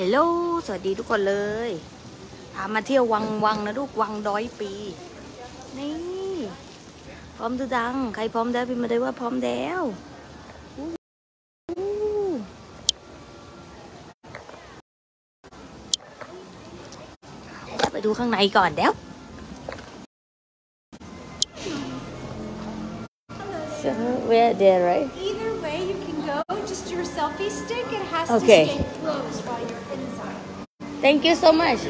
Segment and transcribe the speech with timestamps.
[0.00, 0.18] ฮลโหล
[0.66, 1.36] สวัสดีทุกคนเล
[1.68, 1.70] ย
[2.54, 4.72] พามาเที่ยววังวังนะลูกวังร้อยปี
[5.78, 6.34] นี่
[7.36, 9.80] พร้อมทุดัง ใครพร้อมแล้วพิมพ์มาเลยว่าพร้อมแล้ว
[10.76, 10.88] อู้
[17.66, 18.94] เดี๋ยวไปดูข้างในก่อนเดี๋ยว
[23.82, 23.92] So
[24.28, 26.38] we're there right Either way you can go,
[26.70, 28.64] just your selfie stick, it has Okay.
[28.66, 29.19] to stay closed while you're inside.
[31.05, 31.81] Thank you so much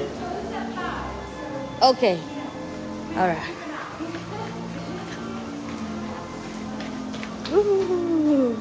[1.81, 2.20] Okay
[3.16, 3.55] alright
[7.54, 8.59] Ooh.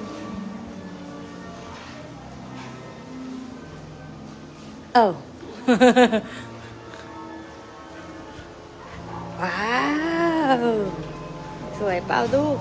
[4.94, 5.12] Oh
[9.40, 9.82] ว้า
[10.58, 10.64] ว
[11.78, 12.56] สวยเปล่าลูก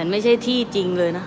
[0.00, 1.24] มือนไม่ใช่ที่จริงเลยนะ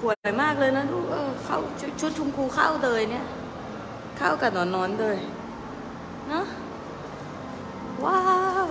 [0.00, 3.24] สวยมากเลยนะลูกเออเข้าชุดชุดชมพูเข้าเลยเนี่ย
[4.18, 5.18] เข้ากับนอนนอนเลย
[6.28, 6.42] เนะ
[8.04, 8.20] ว้า
[8.66, 8.68] ว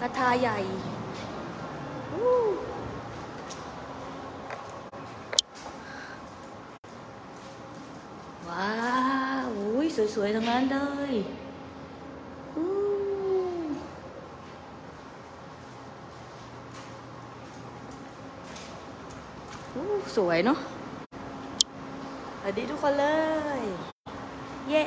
[0.00, 0.58] กระทาใหญ่
[8.48, 8.72] ว้า
[9.48, 9.50] ว
[10.14, 10.78] สวยๆทั้งนั้นเล
[11.12, 11.14] ย
[12.56, 12.94] อู้
[19.76, 20.58] อู้ สวยเนาะ
[22.40, 23.06] สวัสดีทุกคนเล
[23.60, 23.62] ย
[24.68, 24.82] เย้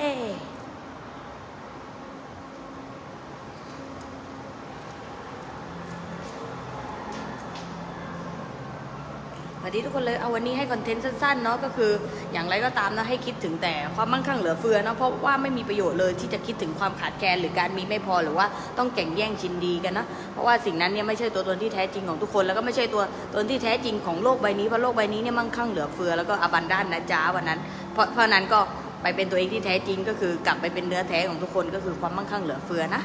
[9.67, 11.91] วัสดีทุกคนเลยเอาวันนี้ให้คอนเทนต์สั้นๆเนาะก็คือ
[12.33, 18.45] อย่างไรก็ตามนะให้คิดถึงแต่ความมั่งคั่งเหลือเฟือเนาะเพราะว่าไม่มีประโยชน์เลยที่จะคิดถึงความขาดแคลนหรือการมีไม่พอหรือว่า
[18.77, 23.03] ต้องแข่งแย่งชินดีกันนะเพราะว่าสิ่งนั้นเนี่ยไม่ใช่ตัวตนที่แท้จริงของทุกคน แล้วก็ไม่ใช่ตัว
[23.35, 27.59] ตนที่แท้จริงของโลกใบนี้เพราะโลกใบนี้เนี่ยมั่งคั่งเหลือเฟือแล้วก็อบันดานนะจ้าวันนั้น
[27.93, 28.59] เพราะเพราะนั้นก็
[29.01, 33.03] ไปเป็นตัวเองที่แท้จริงก็คือกลับไปเป็นเนื้อแท้ของทุกคนก็คือความมั่งคั่งเหลือเฟือนะ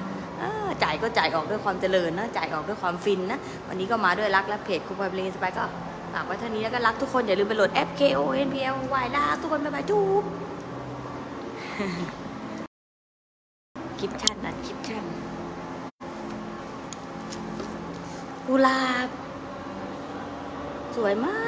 [0.82, 5.64] จ่ายก็จ่ายออกด้วยความเจริญนะจ่ายออกด้วยความฟินนะวันนี้ก็มาด้วยรักและเพจคุณพลอยเพลงสไปก็
[6.12, 10.24] ฝากไว้เท่านี้แล้วก็รักทุกคนอย่าลืมไปโหลดแอป K O N P L Y รักทุกคนบ๊ายบายจูบ
[13.98, 15.04] คลิปชั่นนะคลิปชั่น
[18.46, 19.08] กุหลาบ
[20.96, 21.41] สวยมาก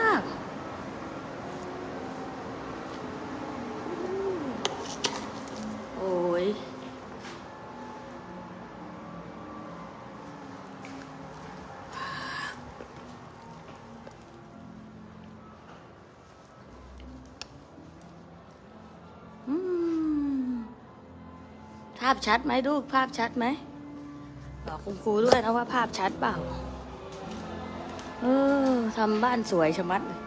[22.15, 23.45] พชัดไหมลูกภาพชัดไหม
[24.67, 26.35] บอกคุณครูด้วยนะว่าภาพชัดเปล่า
[28.21, 28.27] เอ
[28.71, 30.21] อทำบ้านสวยชะมัดเลย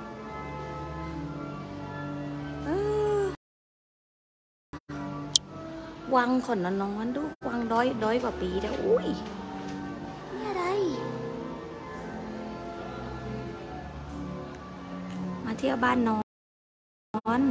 [6.15, 9.07] วังขอนนอนดูวังร้อยร้อยกว่าปีแล้วอุ้ย
[10.33, 10.63] นี่อะไร
[15.45, 17.43] มาเที่ยวบ้านนอน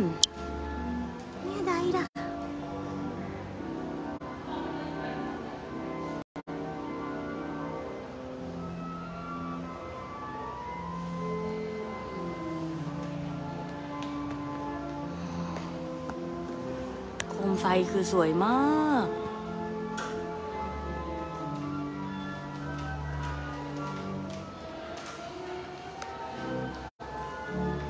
[17.76, 19.06] คมไฟคือสวยมาก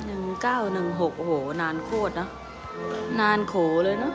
[0.05, 2.27] หนึ่งเก้าหนึ่งหกโอ้โห นานโคตรนะ
[3.19, 4.13] นานโขเลยเนาะ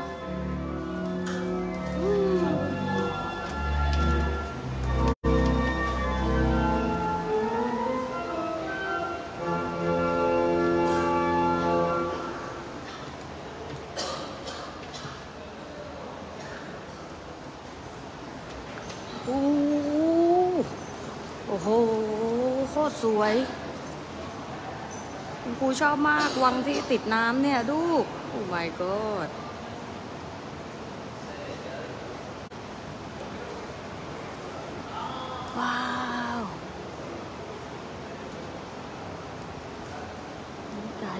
[23.32, 23.38] วย
[25.42, 29.28] คุณครูชอบมากวังที่ติดน้ำเนี่ยลูก โอ้ my god
[35.58, 35.78] ว้า
[36.38, 36.40] ว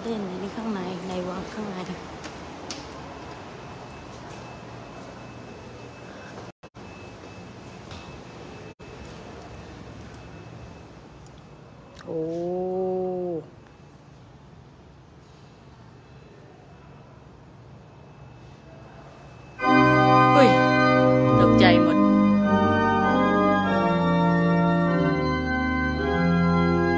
[0.03, 1.77] เด่นอันนี้ข้างในในวังข้างใน
[12.07, 12.21] โอ้
[20.33, 20.49] เฮ้ย
[21.41, 21.97] ตกใจหมด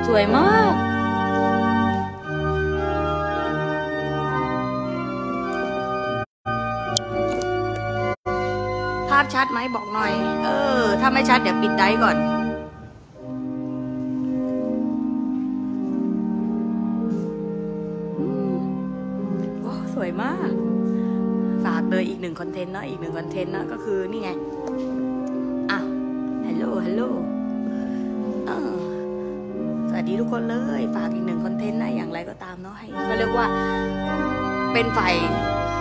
[0.07, 0.75] สวยมาก
[9.09, 10.13] ภาพชัดไหมบอกหน่อย
[10.45, 10.49] เอ
[10.83, 12.17] อ ถ้าไม่ชัดเดี๋ยวปิดได้ก่อน
[22.35, 24.31] งคอนเทนต์เนาะอีกหนึ่งคอนเทนต์เนาะก็คือนี่ไง
[25.71, 25.79] อะ
[26.47, 27.03] ฮัลโหลฮัลโหล
[28.47, 28.75] เออ
[29.89, 33.47] สวัสดีทุกคนเลยฝากอีกหนึ่งคอนเทนต์นะอย่างไรก็ตามเนาะให้ก็เรียกว่า
[34.73, 35.15] เป็นฝ่าย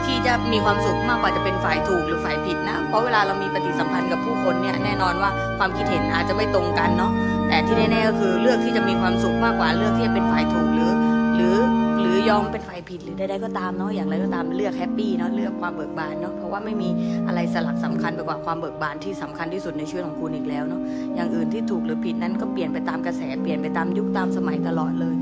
[0.05, 7.11] ที่จะมีความสุขมากกว่าจะเป็นฝ่ายถูกหรือฝ่ายผิดนะ เพราะเวลาเรามีปฏิสัมพันธ์กับผู้คนเนี่ยแน่นอนว่าความคิดเห็นอาจจะไม่ตรงกันเนาะ
[7.47, 10.91] แต่ที่แน่ๆก็คือเลือกที่จะมีความสุขมากกว่าเลือกที่จะเป็นฝ่ายถูกหรือ
[11.35, 11.57] หรือ
[11.99, 16.89] หรือยอมเป็นฝ่ายผิดหรือใดๆก็ตามเนาะอย่างไรก็ตามเลือกแฮปปี้เนาะเลือกความเบิกบานเนาะเพราะว่าไม่มี
[17.27, 20.81] อะไรสลักสำคัญไปกว่าความเบิกบานที่สำคัญที่สุดในชีวิตของคุณอีกแล้วเนาะ
[21.15, 25.15] อย่างอื่นที่ถูกหรือผิดนั้นก็เปลี่ยนไปตามกระแสเปลี่ยนไปตามยุคตามสมัยตลอดเลย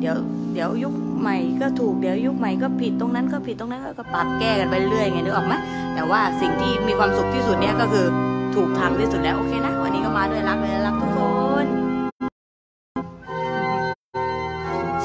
[0.00, 0.16] เดี๋ยว
[0.54, 5.54] เดี๋ยวยุคใหม่ก็ถูกเดี๋ยวยุคใหม่ก็ผิดตรงนั้นก็ผิดตรงนั้นก็ปรับแก้กันไปเรื่อยไงนึกออกไหม
[5.94, 8.06] แต่ว่าสิ่งที่มีความสุขที่สุดเนี่ยก็คือ
[8.54, 11.18] ถูกทางที่สุดแล้วโอเคนะวันนี้ก็มาด้วยรักเลยรักทุกค
[11.64, 11.66] น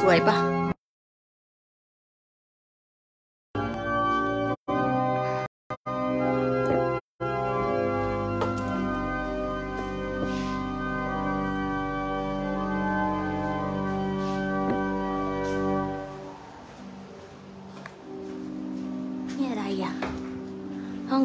[0.01, 0.37] สวยปะ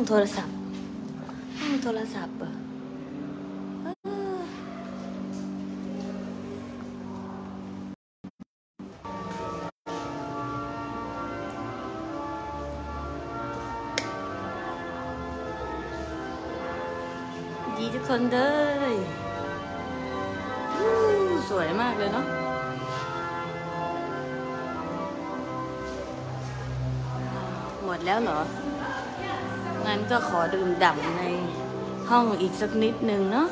[0.09, 0.48] ห้อง
[32.41, 33.49] อีกสักนิดหนึ่งเนาะ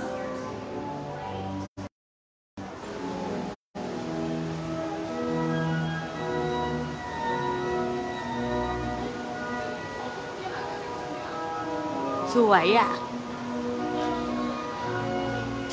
[12.35, 12.91] สวยอะ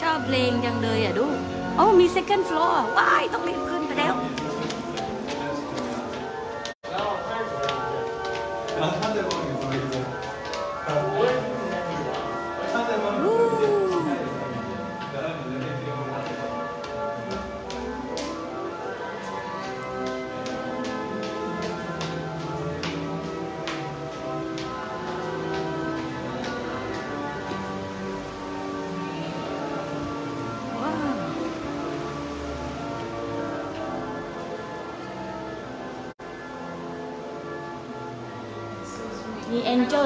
[0.01, 1.25] ชอบเพลงจังเลยอะดู
[1.75, 3.61] โอ้มี second floor ว้าย ต้องรีบ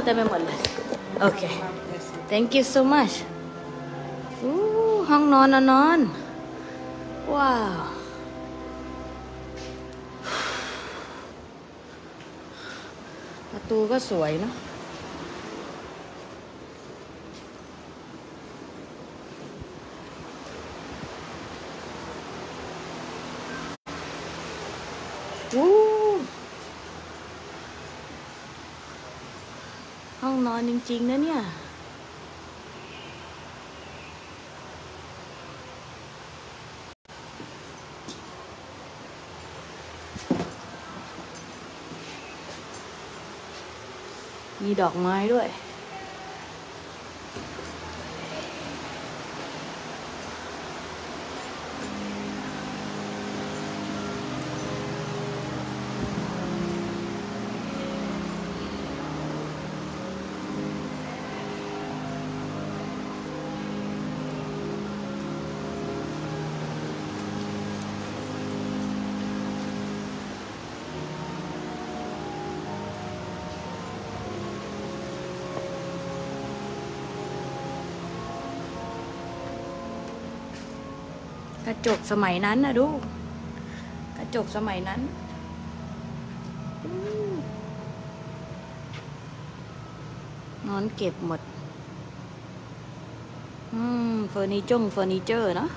[0.07, 0.59] เต็มไปหมดเลย
[1.21, 1.41] โอเค
[2.31, 3.15] thank you so much
[5.09, 5.99] ห้องนนนอนนอน
[7.33, 7.83] ว้าว
[13.51, 14.53] ประตูก็สวยเนาะ
[25.55, 25.67] อู้
[30.21, 31.39] ห้องนอน จริงๆนะเนี่ย
[44.63, 45.47] มีดอกไม้ด้วย
[81.87, 82.85] จกสมัยนั้นนะดู
[84.17, 84.99] กระจกสมัยนั้น
[90.67, 91.41] นอนเก็บหมด
[93.73, 93.81] อื
[94.13, 95.69] มเฟอร์นิเจอร์เฟอร์นิเจอร์เนาะ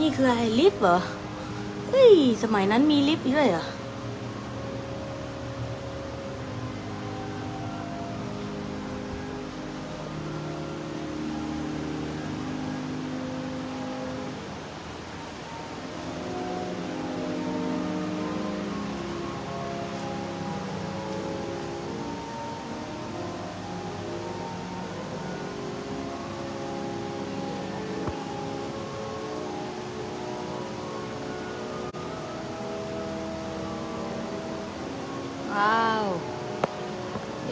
[0.00, 0.98] นี่คืออะไรลิฟต์เหรอ
[1.90, 2.12] เฮ้ย
[2.42, 3.64] สมัยนั้นมีลิฟต์ด้วยเหรอ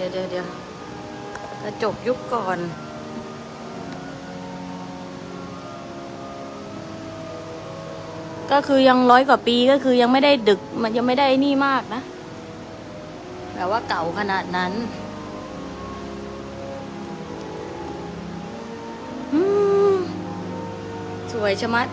[0.04, 0.46] ดี๋ยวเดี๋ยวเดี๋ยว
[1.62, 2.58] กระจกยุคก่อน
[8.50, 12.02] ก็คือยังร้อยกว่าปีก็คือยังไม่ได้ดึกมันยังไม่ได้นี่มากนะ
[13.54, 14.72] แบบว่าเก่าขนาดนั้น
[21.32, 21.88] สวยชะมัด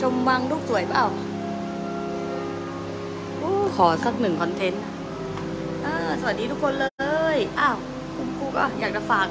[0.00, 1.04] ชมวังลูกสวยเปล่า
[3.38, 4.82] โอ้ขอสักหนึ่งคอนเทนต์
[5.84, 6.86] อ่าสวัสดีทุกคนเล
[7.34, 7.76] ย อ้าว
[8.16, 9.26] คุณครูก็อยากจะฝาก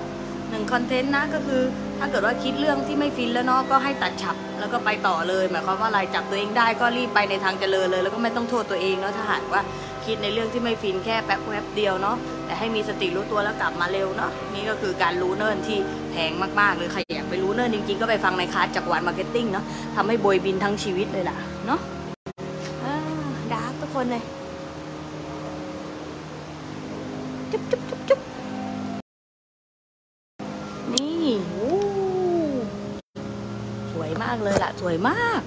[0.49, 1.61] หนึ่งคอนเทนต์นะก็คือ
[1.99, 9.61] ถ้าเกิดว่าคิดเรื่องที่ไม่ฟินแล้วเนาะก็ให้ตัดฉับแล้วก็ไปต่อเลยหมายความว่าอะไรจับตัวเองได้ก็รีบไปในทางเจริญเลย แล้วก็ไม่ต้องโทษตัวเองเนาะถ้าหากว่า
[10.05, 15.77] คิดในเรื่องที่ไม่ฟินแค่แป๊บแป๊บเดียวเนาะแต่ ให้มีสติรู้ตัวแล้วกลับมาเร็วเนาะนี่ก็คือการรู้เนิ่นที่
[16.11, 21.35] แพงมากๆเลยใครอยากไปรู้เนิ่นจริงๆ ก็ไปฟังในคลาสจักรวาล marketing เนาะทำให้โบยบินทั้งชีวิตเลยล่ะ
[21.65, 21.79] เนาะ
[22.83, 22.95] อ่า
[23.53, 24.23] ดาร์กทุกคนเลย
[27.51, 28.19] จุ๊บจุ๊บจุ๊บจุ๊บ
[30.93, 31.25] นี่
[33.91, 35.41] สวยมากเลยล่ะ สวยมาก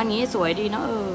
[0.00, 1.10] อนงนี้สวยดีเนอะเออ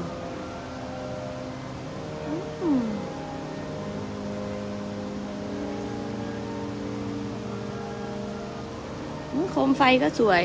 [9.50, 10.44] โคมไฟก็สวย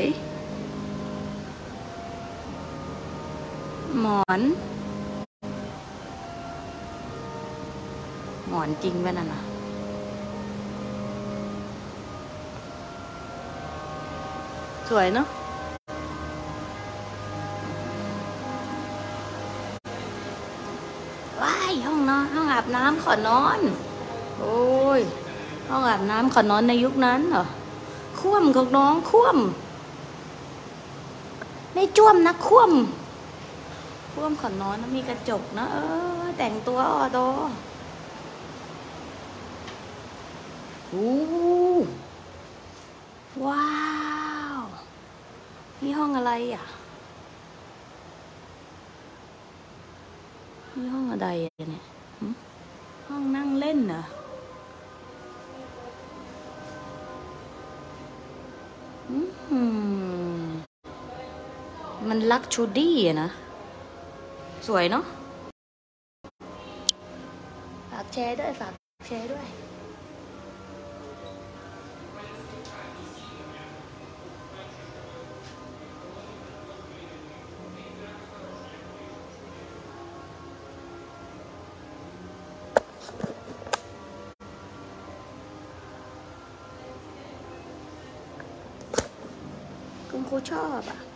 [4.00, 4.40] หมอน
[8.48, 9.40] หมอนจริงป่ะนั่นน่ะ
[14.90, 15.41] สวยเนาะ
[22.62, 23.60] อนห้องอาบน้ำขอนอน
[24.38, 24.60] โอ้
[24.98, 25.00] ย
[25.68, 27.44] ห้องอาบน้ำขอนอนในยุคนั้นเหรอ
[28.18, 35.76] ค่ว่ำของน้องค่ว่ำไม่จ้วมนะค่ว่ำคว่ำขอนอนนะมีกระจกนะเอ
[36.22, 37.28] อ แต่งตัวออดอ
[40.88, 41.10] โอ้
[43.44, 43.66] ว้า
[44.58, 44.60] ว
[45.82, 46.64] นี่ห้องอะไรอะ
[50.76, 51.84] นี่ห้องอะไรอะเนี่ย
[53.42, 54.02] นั่งเล่นเหรอ
[62.08, 63.28] มันลักชูดี้นะ
[64.66, 65.04] สวยเนาะ
[67.90, 68.72] ฝากแชร์ด้วย ฝาก
[69.06, 69.61] แชร์ด้วย
[90.50, 91.11] ชอบอะ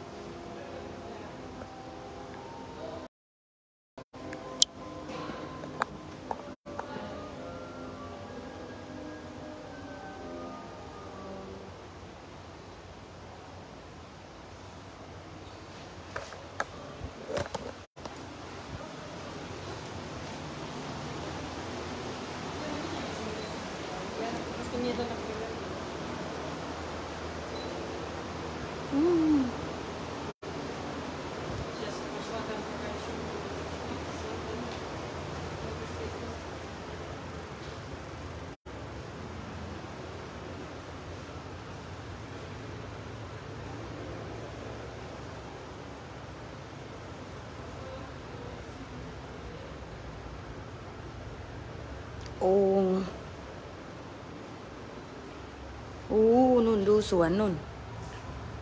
[57.11, 57.55] สวนนุ่น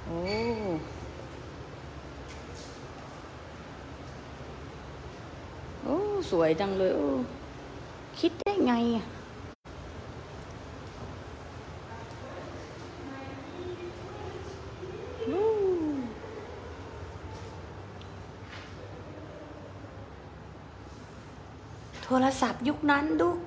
[0.07, 0.19] โอ้
[5.85, 5.97] โอ้
[6.31, 6.93] สวยจังเลย
[8.19, 8.75] คิดได้ไง
[22.05, 23.41] โทรศัพท์ยุคนั้นดุก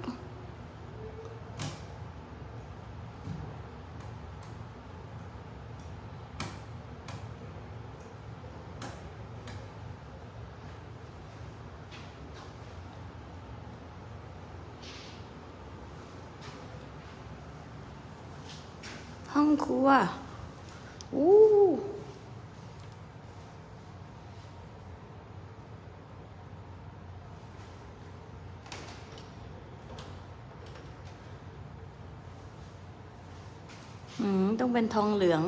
[34.80, 35.44] เป็นทองเหลือง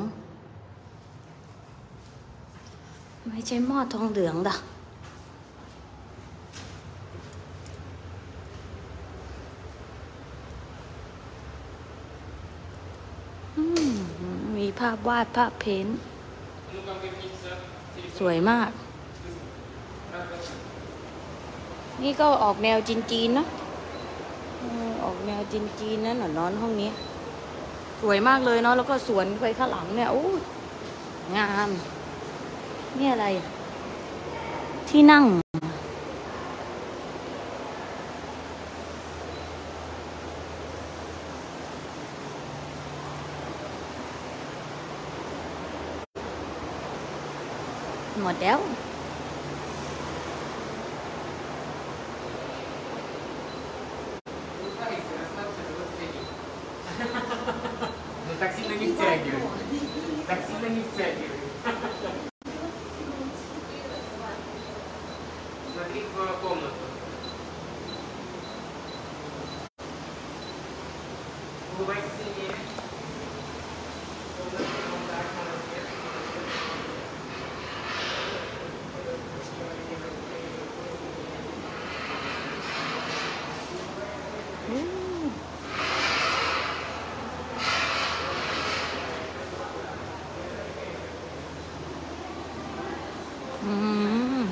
[3.28, 4.56] ไม่ใช่หม้อทองเหลืองด่ะ
[14.56, 15.86] มีภาพวาดภาพเพ้น
[18.18, 18.70] สวยมาก
[22.02, 23.46] นี่ก็ออกแนวจีนๆเนอะ
[25.04, 26.92] ออกแนวจีนๆนั่นนอนห้องนี้
[28.00, 30.24] สวยมากเลยเนาะแล้วก็สวนไปข้างหลังเนี่ยโอ้
[31.36, 31.70] งาม
[32.98, 33.26] นี่อะไร
[34.88, 35.24] ที่นั่ง
[48.22, 48.58] หมดแล้ว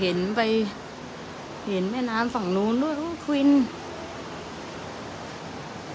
[0.01, 0.41] เห็นไป
[1.69, 3.49] เห็นแม่น้ำฝั่งนู้นด้วยโอ้ควิน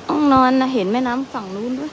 [0.07, 1.91] ห้องนอนนะเห็นแม่น้ำฝั่งนู้นด้วย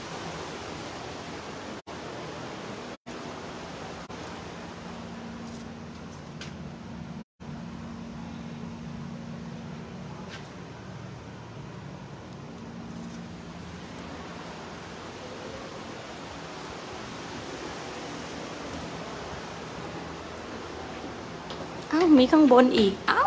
[22.21, 23.23] มีข้างบนอีก เอ้า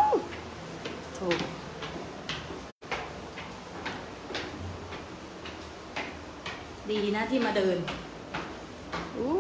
[1.19, 1.39] ถูก
[6.91, 7.79] ดีนะที่มาเดิน
[9.17, 9.33] อู้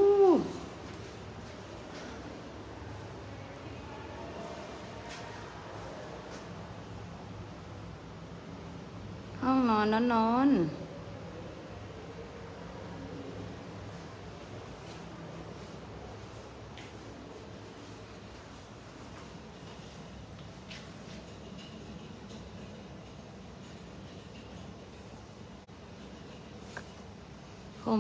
[9.43, 10.49] ห้องนอนนอนนอน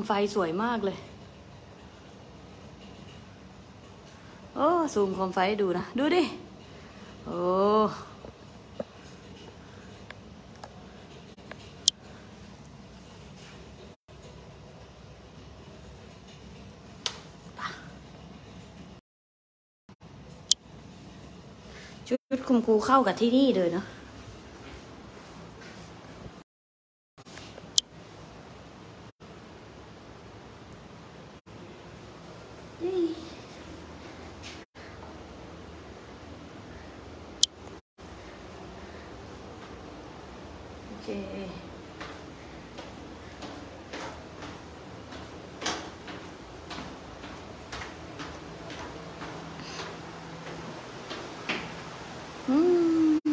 [0.06, 0.96] ไฟสวยมากเลย
[4.56, 6.22] โอ้ซูมโคมไฟให้ดูนะ ดูดิ
[7.26, 7.40] โอ้
[22.08, 23.86] ชุดคุณครูเข้ากับที่นี่เลยเนาะ
[40.88, 41.08] โอเค
[52.48, 52.70] อืม
[53.24, 53.26] อ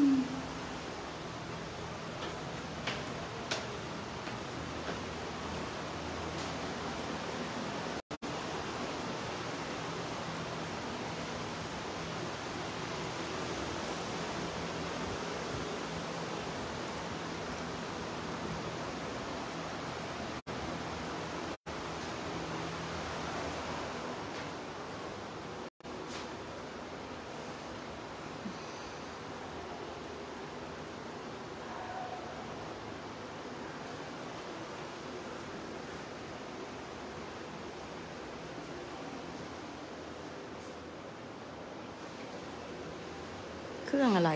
[43.93, 44.31] เครื่องอะไร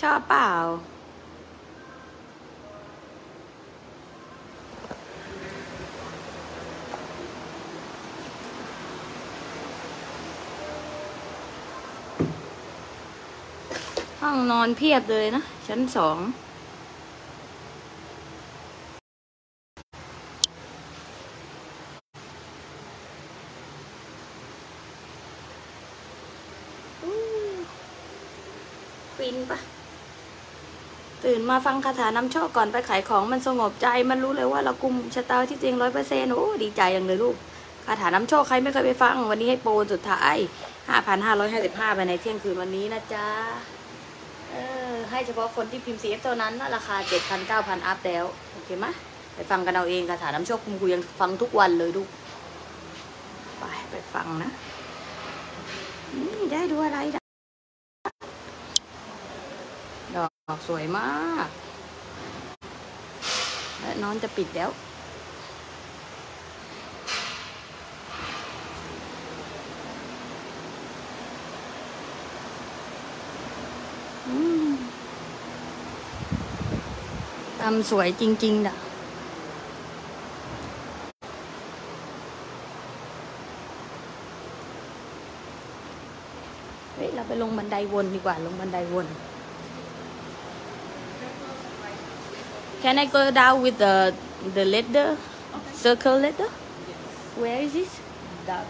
[0.00, 0.50] ชอบเปล่า
[14.20, 16.18] ห้องนอนเพียบเลยนะ ชั้นสอง
[27.02, 27.14] อู้
[29.16, 29.58] ฟินปะ
[31.24, 37.36] ตื่นมาฟังคาถานำโชคก่อนไปขายของมันสงบใจ มันรู้เลยว่าเรากุมชะตาที่จริงร้อยเปอร์เซ็นต์โอ้ดีใจอย่างเลยลูก
[37.86, 40.36] คาถานำโชคใครไม่เคยไปฟัง วันนี้ให้โปรสุดท้าย
[40.88, 43.26] ห้าพันห้าร้อยห้าสิบห้าไปในเที่ยงคืนวันนี้นะจ๊ะ
[43.74, 43.77] เออ
[45.10, 46.96] ให้เฉพาะคนที่พิมพ์ CF เท่านั้นนะราคา
[47.40, 48.86] 7,000-9,000 อัพแล้ว โอเคไหม
[49.34, 52.08] ไปฟังกันเอาเองคาถาน้ำโชคคุณครูยังฟังทุกวันเลยลูก
[53.58, 54.50] ไปไปฟังนะ
[56.16, 57.16] นี่ได้ดูอะไรด
[60.16, 61.48] ดอกสวยมาก
[63.80, 78.75] และนอนจะปิดแล้วำสวยจริงๆนะ
[86.93, 89.07] เฮ้ย เราไปลงบันไดวนดีกว่า ลงบันไดวน
[92.83, 93.93] Can I go down with the
[94.55, 95.09] the ladder
[95.83, 96.49] circle ladder
[97.41, 97.91] Where is this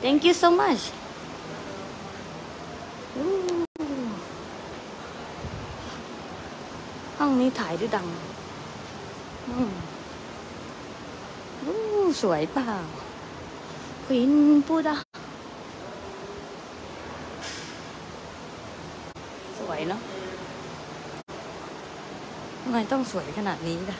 [0.03, 0.81] Thank you so much
[3.21, 3.53] Ooh.
[7.19, 8.36] ห้องนี้ถ่ายด้วยดังอืมอู้
[12.22, 12.72] สวยเปล่า
[14.06, 14.32] ควิน
[14.68, 14.98] พูดอะ
[19.58, 20.00] สวยเนาะ
[22.62, 23.98] ทำไมต้องสวยขนาดนี้ล่ะ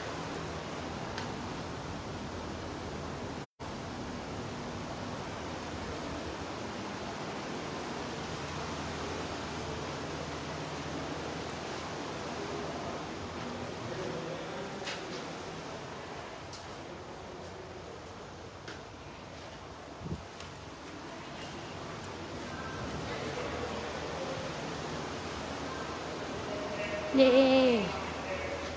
[27.16, 27.30] เย้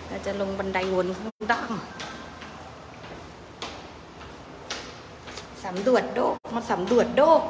[0.07, 1.71] เรา จะลงบันไดวนข้างล่าง
[5.65, 7.41] สำรวจโดกมาสำรวจโดก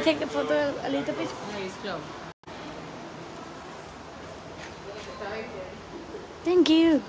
[0.00, 1.28] I take the photo a little bit
[6.42, 7.02] thank you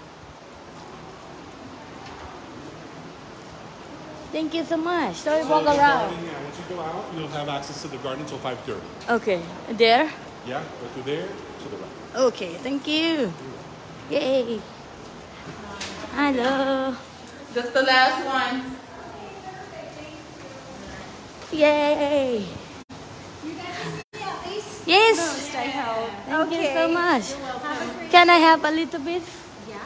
[4.33, 7.05] thank you so much so we So walk around garden, yeah, once you go out,
[7.15, 8.81] you'll have access to the garden until 5.30.
[9.09, 10.11] okay there
[10.45, 11.27] Yeah, go through there,
[11.61, 12.27] to the right.
[12.27, 13.31] Okay, thank you.
[14.09, 14.59] Yay.
[16.17, 16.95] Hello.
[17.53, 18.75] Just the last one.
[21.53, 22.60] Yay.
[24.90, 25.18] Yeah, at least Yes.
[25.18, 26.10] most I hope.
[26.26, 26.74] Thank you okay.
[26.74, 27.26] so much.
[27.32, 29.22] Have a great Can I have a little bit?
[29.68, 29.78] Yeah.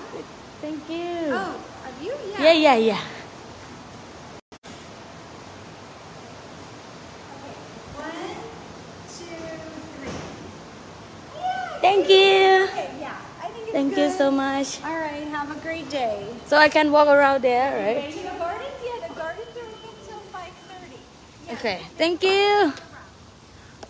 [0.60, 1.32] Thank you.
[1.32, 1.56] Oh,
[1.88, 2.12] of you?
[2.32, 2.42] Yeah.
[2.44, 3.02] Yeah, yeah, yeah.
[7.96, 8.36] One,
[9.08, 9.24] two,
[9.96, 10.16] three.
[11.80, 12.68] Thank you.
[12.68, 13.16] Okay, yeah.
[13.40, 14.00] I think it's Thank good.
[14.00, 14.82] you so much.
[14.84, 16.26] All right, have a great day.
[16.46, 18.12] So I can walk around there, right?
[18.12, 18.68] To the gardens?
[18.84, 21.54] Yeah, the gardens are open till 5.30.
[21.56, 21.80] Okay.
[21.96, 22.72] Thank you.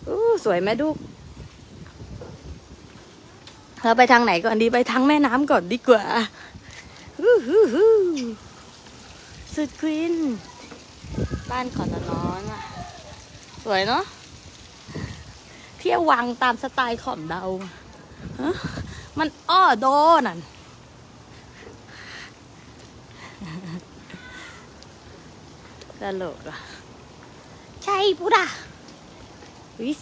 [0.07, 0.95] อู้สวยไหมดูก
[3.86, 6.04] เราไปทางไหนก่อนดีไปทางแม่น้ำก่อนดีกว่า
[9.54, 10.14] สุดควิน
[11.50, 12.62] บ้านขอนนอนอะ
[13.64, 14.02] สวยเนาะ
[15.78, 17.42] เที่ยววังตามสไตล์ของเรา
[19.18, 19.86] มันอ้อโด
[20.26, 20.38] นั่น
[26.00, 26.56] ตลกอะ
[27.84, 28.46] ใช่ปุ๊ดอะ
[29.82, 30.00] วิส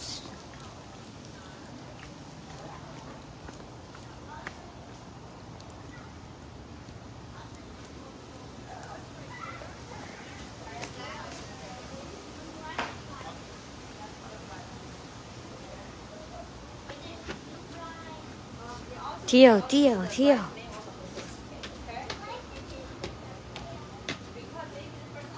[19.27, 20.43] เที่ยวเที่ยวเที่ยว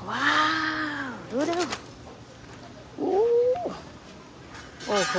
[0.09, 0.29] ว้า
[1.09, 1.59] ว ดูดู
[2.99, 3.13] อู้
[4.87, 5.15] โอ้โห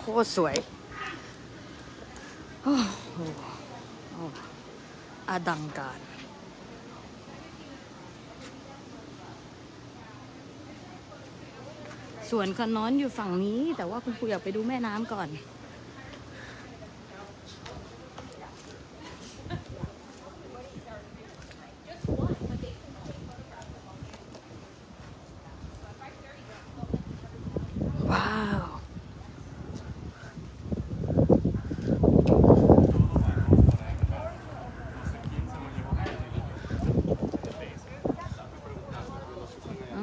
[0.00, 0.56] โคตรสวย
[2.62, 2.74] โอ้
[3.12, 3.18] โห
[4.12, 4.22] โอ้
[5.28, 6.00] อดังการ
[12.30, 15.28] สวนขนอนอยู่ฝั่งนี้ แต่ว่าคุณครูอยากไปดูแม่น้ำก่อน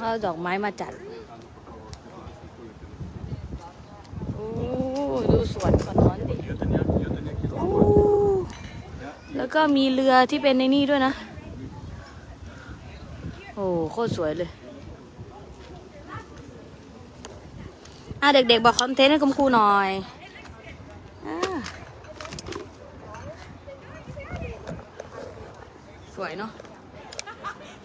[0.08, 0.94] เอาดอกไม้มาจัด
[4.34, 4.48] โอ้
[5.32, 6.36] ดูสวนขนอนดิ
[7.58, 7.68] โอ้
[9.38, 11.14] แล้วก็มีเรือที่เป็นในนี่ด้วยนะ
[13.56, 14.50] โอ้โคตรสวยเลย
[18.22, 19.90] อะเด็กๆ บอกคอนเทนต์ให้คุณครูหน่อย
[21.26, 21.38] อ่า
[26.16, 26.52] สวยเนาะ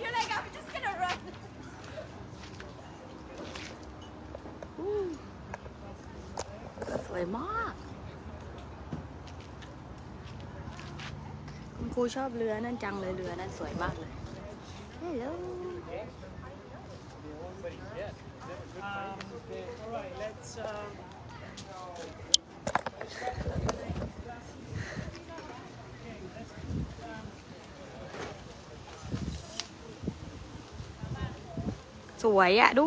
[0.01, 1.19] You're like, I'm just gonna run.
[7.07, 7.73] สวยมาก
[11.77, 14.13] คุณครู ชอบเรือนั่นจังเลยเรือนั่นสวยมากเลย
[15.01, 15.25] ฮัลโหล
[32.23, 32.87] สวยอะดู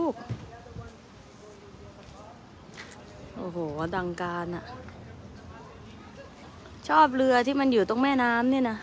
[3.38, 3.58] โอ้โห
[3.96, 4.64] ดังการอะ
[6.88, 8.78] ชอบเรือที่มันอยู่ตรงแม่น้ำเนี่ยนะ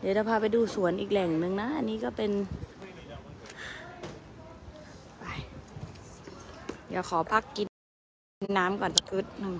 [0.00, 2.30] เดี๋ยวจะพาไปดูสวนอีกแหล่งหนึ่งนะ อันนี้ก็เป็น
[5.20, 5.24] ไป
[6.88, 7.66] เดี๋ยวขอพักกิน
[8.58, 9.54] น้ำก่อนสักกึดหนึ่ง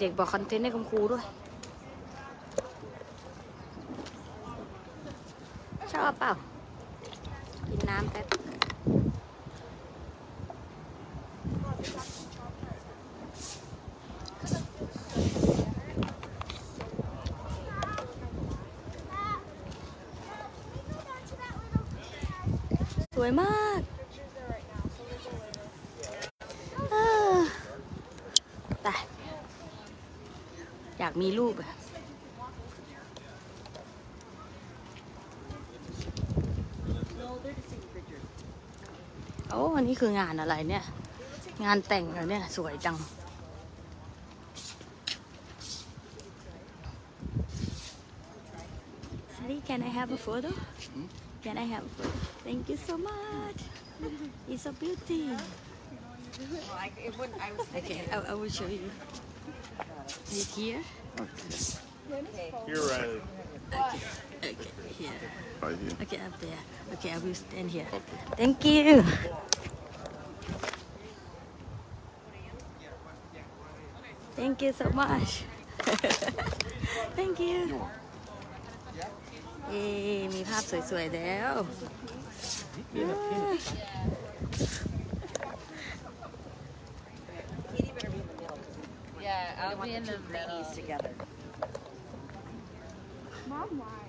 [0.00, 1.24] เด็กบอกคอนเทนต์ให้คุณครูด้วย
[5.92, 6.32] ชอบเปล่า
[7.68, 8.26] กินน้ำแป๊บ
[23.14, 23.80] สวยมาก
[26.90, 26.94] เอ
[27.34, 27.36] อ
[28.82, 28.94] แต่
[30.98, 31.70] อยากมีรูปอะ
[39.50, 40.84] โอ้อันนี้คืองานอะไรเนี่ย
[41.64, 42.96] งานแต่งเหรอเนี่ย สวยจัง
[49.36, 50.50] Sorry, can I have a photo?
[51.44, 52.16] Can I have a photo?
[52.46, 53.60] Thank you so much.
[54.48, 55.24] It's a beauty.
[57.78, 58.90] Okay, I, I will show you.
[60.32, 60.82] Is it here?
[62.68, 63.22] You're right.
[64.45, 64.55] Okay,
[64.97, 65.11] here.
[65.61, 65.97] Right here.
[66.01, 66.61] Okay, up there.
[66.93, 67.85] Okay, I will stand here.
[68.37, 69.03] Thank you.
[74.35, 75.43] Thank you so much.
[77.15, 77.81] Thank you.
[79.69, 79.87] เย้
[80.35, 81.53] มีภาพสวยๆแล้ว
[89.25, 90.63] Yeah, I'll be in the middle.
[90.79, 91.13] together.
[93.49, 94.01] Mom, why?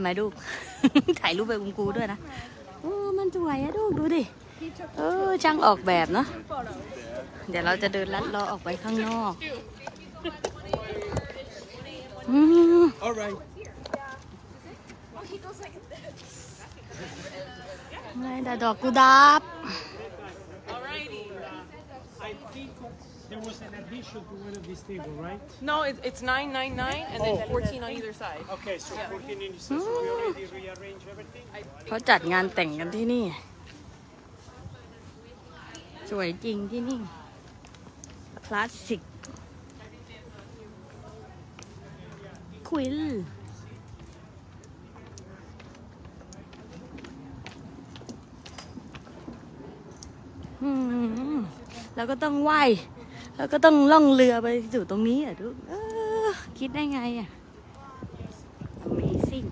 [0.00, 0.32] ได้ไหมลูก
[1.20, 2.18] ถ่ายรูปไปคุณครูด้วยนะ
[2.80, 4.22] โอ้มันสวยอะลูกดูดิ
[4.98, 6.26] เออช่างออกแบบเนาะ
[7.50, 9.32] เดี๋ยวเราจะเดินลัดเลาะออกไปข้างนอก
[12.30, 12.40] อื
[12.80, 13.38] ม All right.
[18.20, 19.42] ไงแต่ดอกกุดาบ
[22.28, 22.70] I think
[23.30, 25.40] there was an addition to one of these tables, right?
[25.62, 28.42] No, it's, it's 999 and then 14 on either side.
[28.50, 29.62] Okay, so 14 inches.
[29.62, 31.44] So we already rearranged everything.
[31.88, 33.24] เขาจัดงานแต่งกันที่นี่
[36.10, 37.00] สวยจริงที่นี่
[38.46, 39.02] คลาสสิก
[42.68, 42.96] ควิน
[50.62, 50.70] อื
[51.36, 51.38] ม
[51.96, 52.70] แล้วก็ต้องว่าย
[53.36, 55.54] แล้วก็ต้องล่องเรือไปสู่ตรงนี้อะทุก
[56.58, 57.28] คิดได้ไงอะ
[58.86, 59.48] Amazing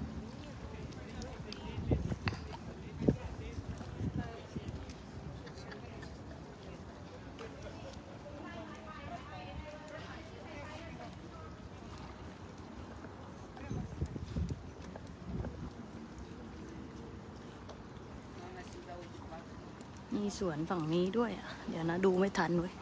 [20.15, 22.75] มีสวนฝั่งนี้ด้วยอะ เดี๋ยวนะดูไม่ทันเว้ย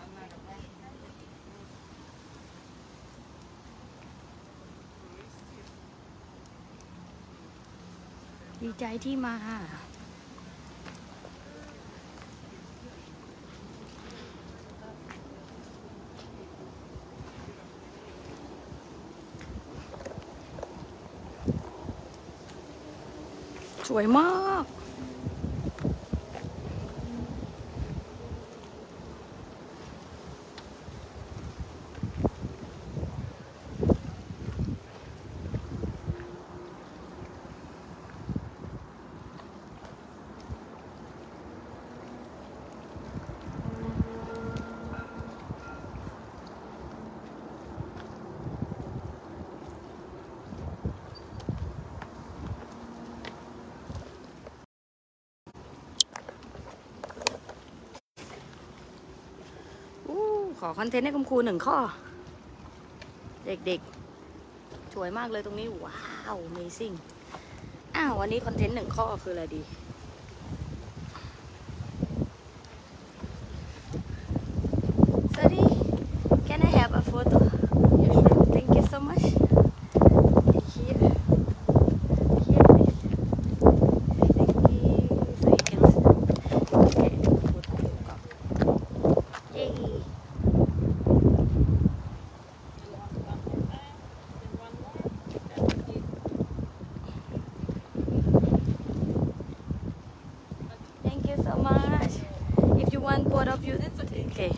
[8.66, 9.36] ดีใจที่มา
[23.88, 24.75] สวยมาก
[60.66, 61.76] อคอนเทนต์ให้คุณครูหนึ่งข้อ
[63.46, 65.98] เด็กๆสวยมากเลยตรงนี้ ว้า
[66.34, 66.96] ว Amazing
[67.96, 69.62] อ้าววันนี้คอนเทนต์หนึ่งข้อคืออะไรดี
[75.34, 75.64] สวัสดี
[76.48, 77.38] Can I have a photo
[78.54, 79.24] Thank you so much
[80.72, 81.10] Here
[82.46, 82.98] Here please
[84.38, 84.92] Thank you
[85.40, 85.80] So you can
[86.86, 87.12] Okay,
[87.52, 87.74] photo
[89.58, 90.02] Yay
[101.04, 102.12] Thank you so much.
[102.82, 103.00] If you
[103.72, 104.52] want both of you, that's okay.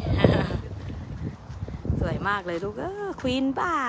[2.00, 3.84] สวยมากเลยลูกเออควีนเปล่า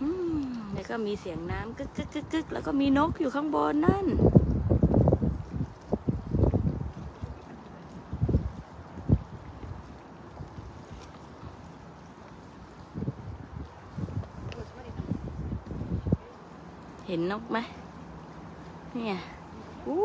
[0.00, 0.40] อืม
[0.72, 4.06] แล้วก็มีเสียงน้ำกึกกึกกึกกึกแล้วก็มีนกอยู่ข้างบนนั่น
[17.06, 17.58] เห็นนกไหม
[18.94, 19.16] เนี่ย
[19.86, 20.04] อู้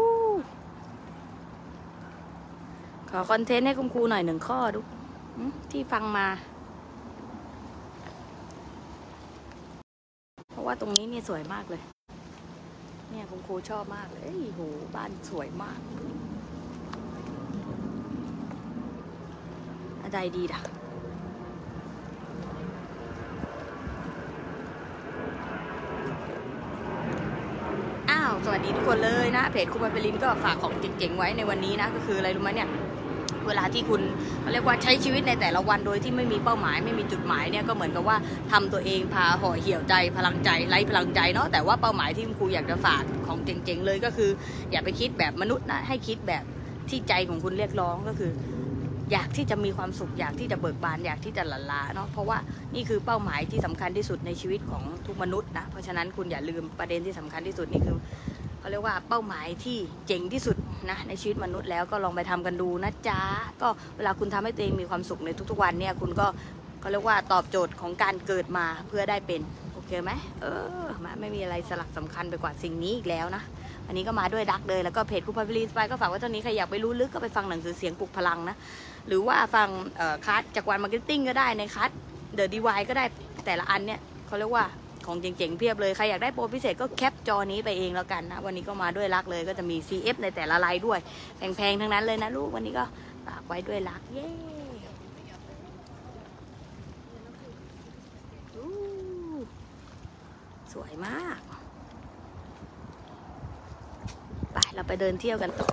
[3.14, 4.80] ขอคอนเทนต์ให้คุณครูหน่อยหนึ่งข้อดู
[5.72, 6.28] ที่ฟังมา
[10.52, 11.82] เพราะว่าตรงนี้เนี่ยสวยมากเลย
[13.10, 14.60] เนี่ยคุณครูชอบมากเลยเอ้โห
[14.96, 15.80] บ้านสวยมาก
[20.04, 20.62] อะไรดีด่ะ
[28.10, 32.70] อ้าวสวัสดีทุกคนเลยนะ เพจคุณมาเปรินก็ฝากของเจ๋งๆไว้ในวันนี้นะ ก็คืออะไรรู้ไหมเนี่ย
[33.52, 34.02] เวลาที่คุณ
[34.42, 38.18] เขาเรียกว่าใช้ชีวิตในแต่ละวันโดยที่ไม่มีเป้าหมาย ไม่มีจุดหมายเนี่ยก็เหมือนกับว่า
[38.52, 44.30] ทำตัวเองพาห่อเหี่ยวใจพลังใจไร้พลังใจเนาะแต่ว่าเป้าหมายที่คุณครูอยากจะฝากของเจ๋งๆเลยก็คือ
[44.72, 46.44] อย่าไปคิดแบบมนุษย์นะให้คิดแบบ
[46.90, 48.32] ที่ใจของคุณเรียกร้องก็คือ
[49.12, 52.38] อยากที่จะมีความสุขอยากที่จะเบิกบานอยากที่จะหลั่นลาเนาะเพราะว่า
[52.76, 57.98] นี่คือเป้าหมายที่สำคัญที่สุดในชีวิตของทุกมนุษย์นะเพราะฉะนั้นคุณอย่าลืมประเด็นที่สำคัญที่สุดนี่คือ
[58.60, 59.78] เขาเรียกว่าเป้าหมายที่
[60.08, 60.58] เจ๋งที่สุด
[60.90, 63.22] นะในชีวิตมนุษย์แล้วก็ลองไปทำกันดูนะจ๊ะ
[63.62, 63.68] ก็
[63.98, 66.28] เวลาคุณทำให้ตัวเองมีความสุขในทุกๆวันเนี่ยคุณก็
[66.82, 69.42] เขาเรียกว่าตอบโจทย์ของการเกิดมาเพื่อได้เป็น
[69.74, 70.12] โอเคไหม
[70.42, 70.46] เอ
[70.84, 73.44] อมาไม่มีอะไรสลักสำคัญไปกว่าสิ่งนี้อีกแล้วนะ
[73.88, 78.56] อันนี้ก็มาด้วยดักเลยแล้วก็เพจคุณพาวิลีสไปก็ฝากไว้เท่านี้ใครอยากไปรู้ลึกก็ไปฟังหนังสือเสียงปลุกพลังนะ
[79.08, 79.68] หรือว่าฟัง
[80.26, 81.90] คัสจากวันมาร์เก็ตติ้งก็ได้ในคัส
[82.36, 83.06] เดอะดีวก็ได้
[83.46, 84.66] แต่ละอันเนี่ยเขาเรียกว่า
[85.08, 91.00] ของเจ๋งๆเพียบเลย ใครอยากได้โปรพิเศษก็แคปจอนี้ไปเองแล้วกันนะ วันนี้ก็มาด้วยรักเลยก็จะมี CF ในแต่ละลน์ด้วย
[91.38, 92.86] แพงๆทั้งนั้นเลยนะลูกวันนี้ก็
[93.26, 94.28] ฝากไว้ด้วยรักเย้
[100.74, 101.40] สวยมาก
[104.54, 105.70] ไปเราไปเดินเที่ยวกันต่อ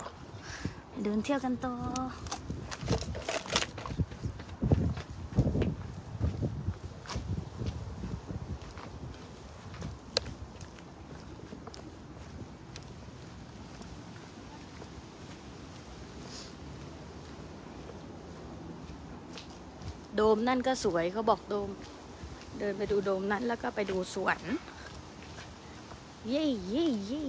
[1.04, 1.74] เดินเที่ยวกันต่อ
[20.48, 21.68] นั่นก็สวยเขาบอกโดม
[22.58, 24.38] เดินไปดูโดมนั้นแล้วก็ไปดูสวน
[26.28, 27.24] เย่เย่เย่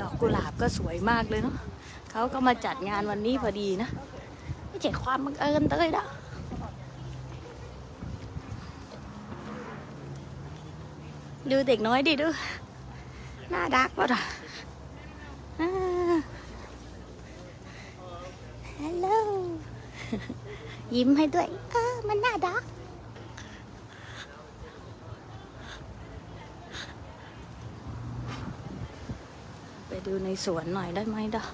[0.00, 1.56] ดอ ก็สวยมากเลยเนาะ
[2.10, 3.88] เขาก็มาจัดงานวันนี้พอดีนะ
[4.68, 6.04] ไม่ใช่ความบังเอิญเต้ยนะ
[11.50, 12.28] ดูเด็กน้อยดิดู
[13.52, 14.20] น่ารักป่ะล่ะ
[18.80, 19.06] ฮัลโหล
[20.94, 22.62] ยิ้มให้ด้วย เออ มันน่ารัก
[29.88, 31.44] ไปดู ในสวนหน่อยได้ไหมดะ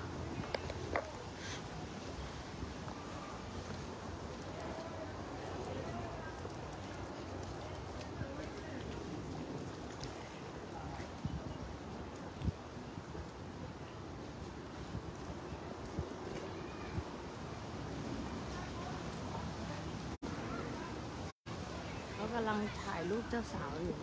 [22.13, 23.97] เขากำลังถ่ายรูปเจ้าสาวอยู่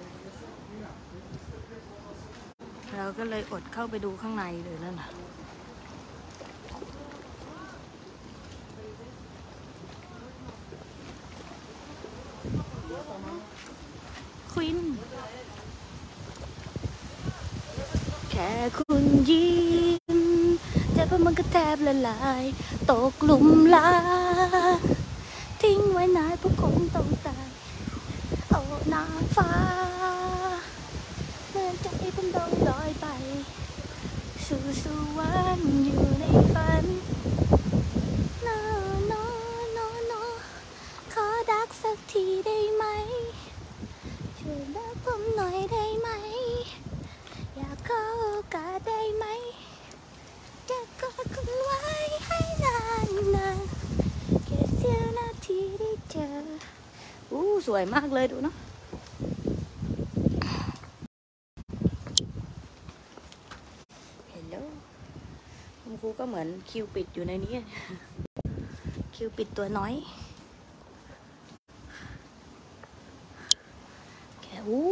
[2.97, 5.09] เรา ก็เลยอดเข้าไปดูข้างในเลยนั่นน่ะ
[14.51, 14.77] ควิน
[18.31, 20.19] แค่คุณยิ้ม
[20.93, 22.43] ใจพมันก็แทบละลาย
[22.91, 23.91] ตกหลุมรั
[24.77, 24.79] ก
[25.61, 27.47] ทิ้งไว้นานพวกคงต้องตาย
[28.49, 28.61] เอา
[28.93, 29.49] นางฟ้า
[32.15, 33.07] ผมต้องลอยไป
[34.45, 34.85] สู่ส
[35.17, 36.85] วรรค์อยู่ในฝัน
[38.43, 38.47] โน
[39.07, 39.13] โน
[39.73, 40.13] โนโน
[41.13, 42.85] ขอดักสักทีได้ไหม
[44.39, 46.09] ช่วยรักผมหน่อยได้ไหม
[47.55, 49.25] อยากขอโอกาสได้ไหม
[50.69, 51.79] จะกอดคุณไว้
[52.25, 53.57] ให้นานนาน
[54.45, 56.45] แค่เสี้ยวนาทีได้เจอ
[57.31, 58.55] อู้สวยมากเลยดูเนาะ
[64.29, 64.63] เห็นแล้ว
[65.81, 67.53] คุณครูก็เห มือนคิวปิดอยู่ในนี้
[69.15, 69.93] คิวปิดตัวน้อย
[74.41, 74.83] แค่อู้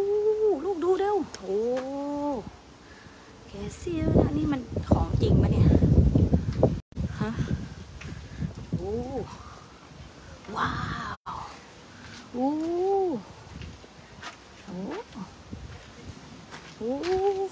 [0.66, 1.60] ลูกดูเร็วโอ้
[3.47, 5.66] แกเซียวนะนี่มันของจริงปะเนี่ย
[7.20, 7.30] ฮะ
[8.78, 8.93] โอ้
[10.56, 10.72] ว้า
[11.14, 11.16] ว
[12.34, 12.47] โอ้
[14.66, 14.78] โอ้
[16.78, 16.91] โอ้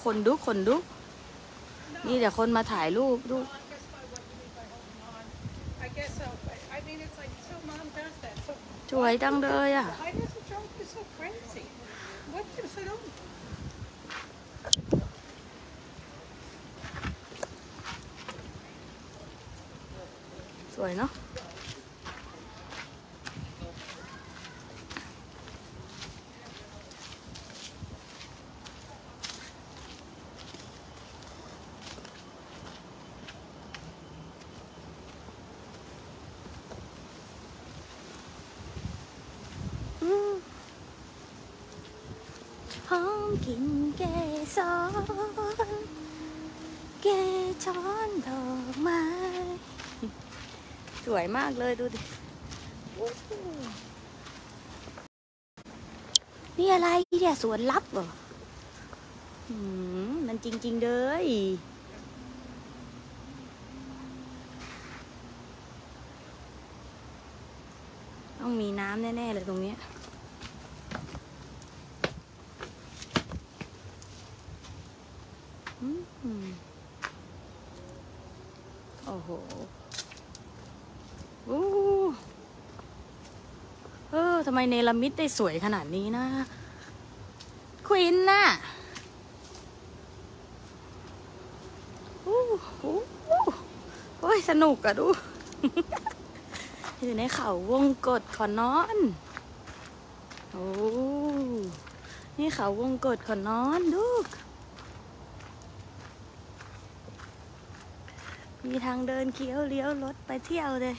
[0.03, 0.75] คนดุคนดุ
[2.05, 3.37] นี่เดี๋ยวคนมาถ่ายรูปดู
[5.97, 8.53] I guess so, but I mean, it's like, so mom does that, so
[8.91, 11.65] สวยจังเลยอะ why does the joke is so crazy?
[12.33, 13.05] What does it own?
[20.75, 21.11] สวยเนาะ
[40.01, 40.33] อืม
[42.89, 43.65] หอมกลิน
[44.47, 44.65] เกสร
[47.01, 47.07] เก
[47.65, 48.43] ช้อนดอ
[48.73, 49.01] กไม้
[51.05, 51.99] สวยมากเลยดูดิ
[56.57, 58.07] นี่อะไรเนี่ยสวนลับเหรอ
[60.27, 60.89] มันจริง ๆเล
[61.23, 61.25] ย
[68.39, 79.29] ต้องมีน้ำแน่ ๆ เลยตรงเนี้ยอืม โอ้โห
[81.45, 81.61] โอ้
[84.11, 86.25] เออทำไมเนลมิดได้สวยขนาดนี้นะ
[87.87, 88.43] ควินน่ะ
[92.23, 92.83] โอ้โห
[94.21, 95.07] โอ้ย สนุกอะดู
[97.01, 98.97] อยู่ในเขาวงกฏขอนอน
[100.51, 100.67] โอ้
[102.37, 104.25] นี่เขาวงกฏขอนอนดูก
[108.69, 110.95] มีทางเดินเคี้ยวเลี้ยวรถไปเที่ยวเลย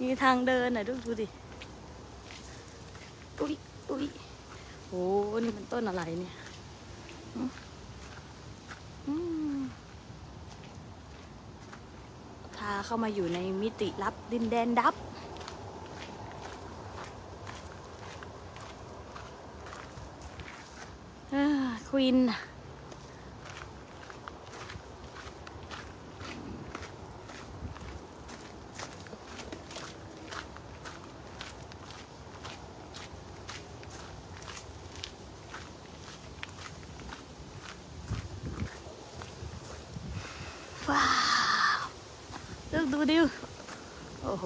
[0.00, 1.26] มีทางเดินน่ะดูดูดิ
[3.40, 3.54] อุ้ย
[3.90, 4.04] อุ้ย
[4.88, 5.02] โอ้
[5.42, 6.34] นี่มันต้นอะไรเนี่ย
[12.56, 14.94] พาเข้ามาอยู่ในมิติลับดินแดนดับ
[22.04, 22.18] ควีน
[40.88, 41.04] ว้า
[41.76, 41.80] ว
[42.72, 43.24] ดูดูดิว
[44.22, 44.44] โอ้โห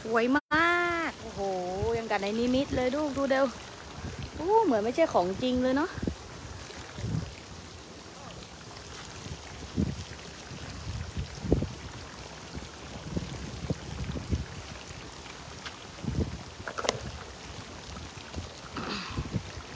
[0.15, 1.39] วยมากโอ้โห
[1.97, 3.45] ยังกันในนิมิตเลยดูดูเดียว
[4.35, 5.89] โอ้เหมือนไม่ใช่ของจริงเลยเนาะ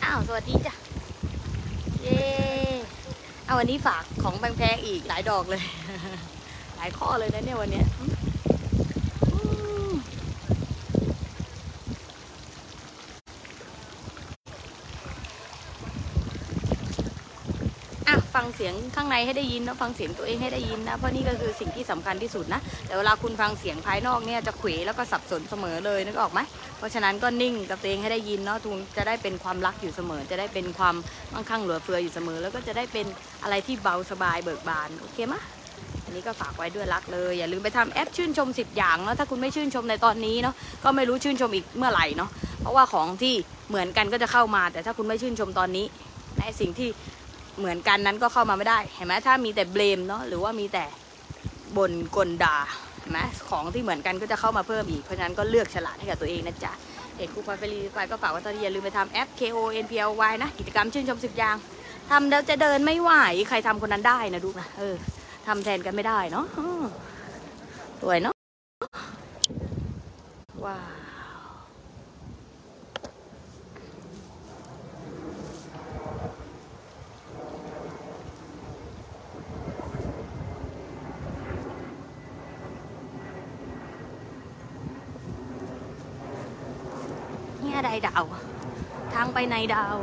[0.04, 0.74] อ้าวสวัสดีจ้ะ
[2.02, 2.20] เย้
[3.46, 5.64] เอาวันนี้ฝากของแพงๆอีกหลายดอกเลย
[6.76, 7.86] หลายข้อเลยนะเนี่ยวันเนี้ย
[18.08, 26.40] อะฟังเสียงข้างในให้ได้ยินนะฟังเสียงตัวเองให้ได้ยินนะเพราะนี่ก็คือสิ่งที่สำคัญที่สุดนะแต่เวลาคุณฟังเสียงภายนอกเนี่ยจะขวแล้วก็สับสนเสมอเลยนึกออกไหม
[26.78, 30.96] เพราะฉะนั้นก็นิ่งกับตัวเองให้ได้ยินเนาะทุงจะได้เป็นความรักอยู่เสมอ จะได้เป็นความ
[31.34, 33.06] มั่งคั่งเหลือเฟืออยู่เสมอ แล้วก็จะได้เป็น
[33.44, 35.36] อะไรที่เบาสบายเบิกบานโอเคไหม
[36.06, 42.30] อันนี้ก็ฝากไว้ด้วยรักเลย อย่าลืมไปทำแอปชื่นชม 10 อย่างเนาะถ้าคุณไม่ชื่นชมในตอนนี้เนาะก็ไม่รู้ชื่นชมอีกเมื่อไหร่เนาะ
[42.62, 43.34] เพราะว่าของที่
[43.70, 45.86] เหมือนกันก็จะเข้ามา แต่ถ้าคุณไม่ชื่นชมตอนนี้
[46.40, 46.90] ในสิ่งที่
[47.58, 50.86] เหมือนกันนั้นก็เข้ามาไม่ได้เห็นไหมถ้ามีแต่เบลมเนาะหรือว่ามีแต่
[51.78, 52.58] บ่นกลด่า
[53.00, 56.72] เห็นไหมของที่เหมือนกันก็จะเข้ามาเพิ่มอีกเพราะฉะนั้นก็เลือกฉลาดให้กับตัวเองนะจ๊ะ
[57.18, 61.56] เอกครูพาเฟรีไปก็ฝากว่าตอนนี้อย่าลืมไปทำแอป KO NPLY นะ กิจกรรมชื่นชมสิบอย่าง
[62.10, 63.12] ทำแล้วจะเดินไม่ไหว
[63.50, 64.96] ใครทำคนนั้นได้นะดูนะเออ
[65.48, 66.84] ทำแทนกันไม่ได้เนาะอืม
[68.02, 68.34] สวยเนาะ
[70.66, 71.06] ว้าว
[87.64, 88.26] นี่อะไรดาว
[89.14, 89.98] ทางไป ในดาว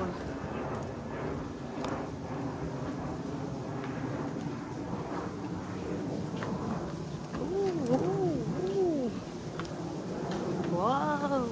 [7.38, 8.00] อู้หู
[10.74, 11.00] ว้า
[11.44, 11.46] ว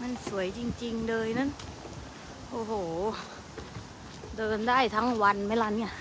[0.00, 1.50] มันส วยจริง ๆ เลยนั่น
[2.50, 2.72] โอ้โห
[4.36, 5.92] เดินได้ทั้งวันไม่ลันเนี่ย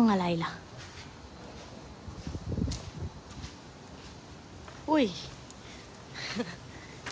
[0.00, 0.50] องอะไรล่ะ
[4.90, 5.04] อุ้ย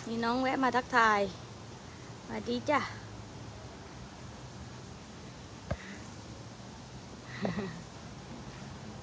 [0.07, 1.19] มีน้องแวะมาทักทาย
[2.25, 2.79] สวัสดีจ้ะ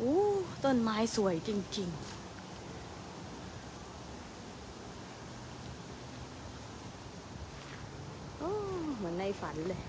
[0.00, 0.14] อู้
[0.64, 1.98] ต้นไม้สวยจริงๆ
[8.38, 8.50] โอ้
[8.96, 9.80] เหมือนในฝันเลย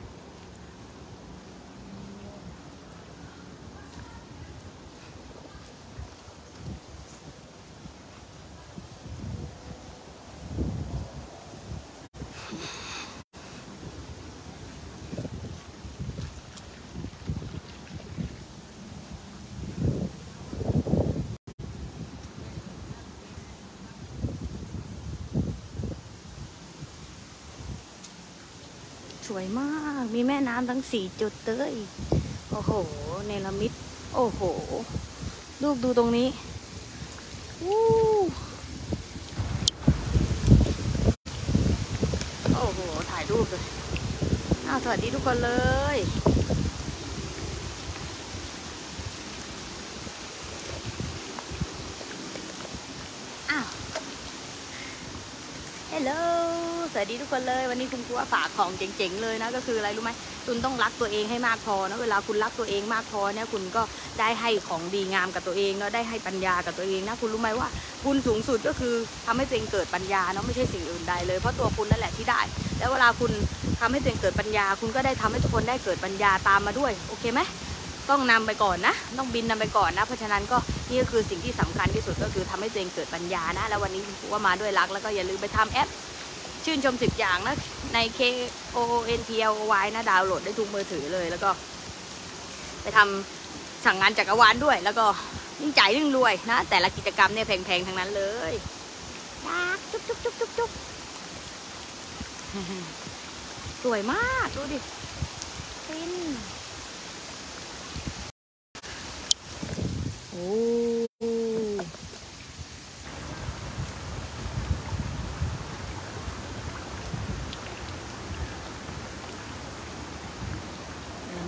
[29.37, 29.71] วยมา
[30.01, 31.73] ก มีแม่น้ำทั้งสี่จุดเต้ย
[32.49, 32.71] โอ้โห
[33.25, 33.71] เนลมิด
[34.15, 34.41] โอ้โห
[35.63, 36.27] ลูกดูตรงนี้
[37.65, 37.81] วู้
[42.55, 42.79] โอ้โห
[43.11, 43.63] ถ่ายรูปเลย
[44.67, 45.51] อ้าวสวัสดีทุกคนเล
[45.95, 45.97] ย
[53.51, 53.67] อ้าว
[55.91, 56.11] ฮัลโหล
[56.93, 60.11] สวัส ดีทุกคนเลย วันนี้คุณครูว่าฝากของเจ๋งๆเลยนะก็คืออะไรรู้ไหม
[60.45, 63.81] คุณต้องรักตัวเองให้มากพอนะเวลาคุณรักตัวเองมากพอเนี่ยคุณก็
[64.19, 67.67] ได้ให้ของดีงามกับตัวเองเนาะได้ให้ปัญญากับตัวเองนะคุณรู้ไหมว่า
[68.05, 68.95] คุณสูงสุดก็คือ
[69.25, 72.41] ทำให้ตัวเองเกิดปัญญาเนาะไม่ใช่สิ่งอื่นใดเลยเพราะตัวคุณนั่นแหละที่ได้
[72.77, 73.31] แล้วเวลาคุณ
[73.79, 77.41] ทำให้ตัวเองเกิดปัญญา คุณก็ได้ทำให้ทุกคนได้เกิดปัญญาตามมาด้วยโอเคไหม
[78.09, 80.57] ต้องนำไปก่อนนะ ต้องบินนำไปก่อนนะ เพราะฉะนั้นก็
[80.89, 85.87] นี่ก็คือสิ่งที่สำคัญที่สุดก็คือทำให้ตัวเองเกิดปัญญานะ แล้ววันนี้คุณครูว่ามาด้วยรักแล้วก็อย่าลืมไปทำแอป
[86.69, 87.55] ชื่นชมสิบอย่างนะ
[87.93, 88.21] ใน K
[88.75, 88.77] O
[89.19, 91.49] N T L Y นะ ดาวน์โหลดได้ทุกมือถือเลย แล้วก็
[92.81, 95.05] ไปทำสั่งงานจักรวาลด้วย แล้วก็
[95.61, 98.53] ยิ่งจ่ายยิ่งรวยนะ แต่ละกิจกรรมเนี่ยแพงๆ ทั้งนั้นเลย
[99.47, 100.71] รักจุ๊บจุ๊บจุ๊บจุ๊บจุ๊บ
[103.83, 104.79] สวยมาก ดูดิ
[105.87, 106.11] ฟิน
[110.31, 111.66] โอ้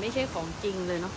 [0.09, 1.13] ไม่ใช่ของจริงเลยเนาะ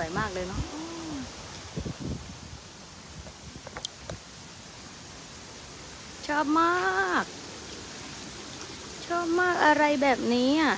[0.00, 0.62] วยมากเลยเนาะ
[6.26, 7.24] ชอบมาก
[9.06, 10.74] ชอบมากอะไรแบบนี้อะ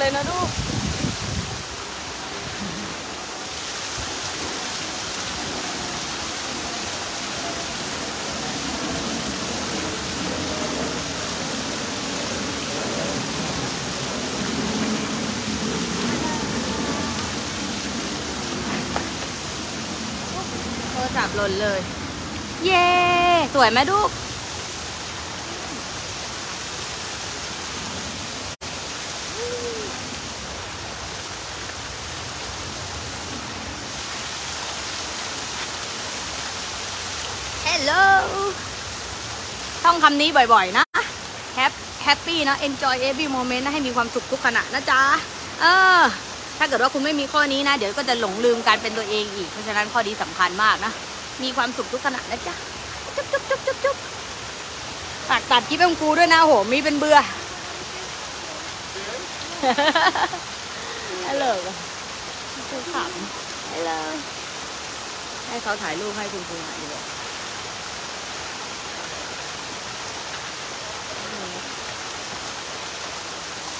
[0.00, 0.48] เลยนะลูก
[20.90, 21.80] โทรศัพท์หล่นเลย
[22.64, 22.88] เย้
[23.54, 24.10] สวยไหมลูก
[40.22, 40.84] นี้บ่อยๆนะ
[41.58, 45.00] Hap- Happy นะ Enjoy every moment นะให้มีความสุขทุกขณะนะจ๊ะ
[45.60, 45.64] เอ
[45.98, 46.00] อ
[46.58, 50.92] ถ้าเกิดว่าคุณไม่มีข้อนี้นะ เดี๋ยวก็จะหลงลืมการเป็นตัวเองอีก เพราะฉะนั้นข้อนี้สำคัญมากนะ
[51.42, 52.54] มีความสุขทุกขณะนะจ๊ะ
[53.16, 53.96] จุ๊บจุ๊บจุ๊บจุ๊บจุ๊บ
[55.28, 57.18] ฝากตัดคลิปให้คุณครูด้วยนะโห มีเป็นเบื่อ
[61.26, 61.44] ฮัลโหล
[62.70, 63.90] ครูขำฮัลโหล
[65.48, 67.04] ให้เขาถ่ายรูปให้คุณครูหน่อยดีกว่า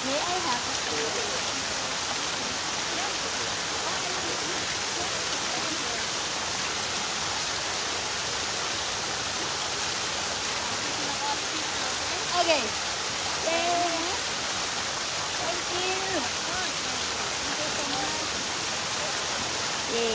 [12.41, 12.63] Okay.
[13.47, 13.71] Yeah.
[15.39, 15.95] Thank you.
[17.47, 18.31] Thank you so much.
[19.91, 20.07] เย้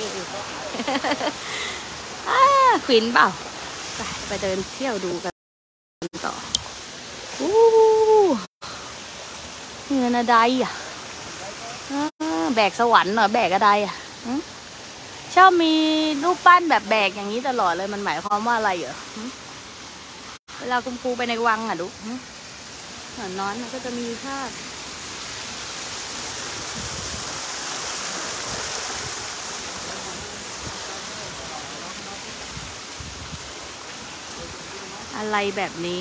[2.29, 2.41] อ่า
[2.87, 3.27] ขวินเปล่า
[3.97, 5.35] ไปไปเดินเที่ยวดูกัน
[6.25, 6.35] ต่อ
[7.41, 7.53] อู้
[9.95, 10.73] เงิน อะไรอะ
[12.55, 13.95] แบกสวรรค์เหรอแบกอะไรอะ
[15.35, 15.75] ชอบมี
[16.23, 18.97] รูปปั้นแบบแบกอย่างนี้ตลอดเลยมันหมายความว่าอะไรเหรอ
[20.59, 21.87] เวลาคุณครูไปในวังอะดู
[23.17, 24.49] หอนนอนมันก็จะมีภาพ
[35.17, 36.01] อะไรแบบนี้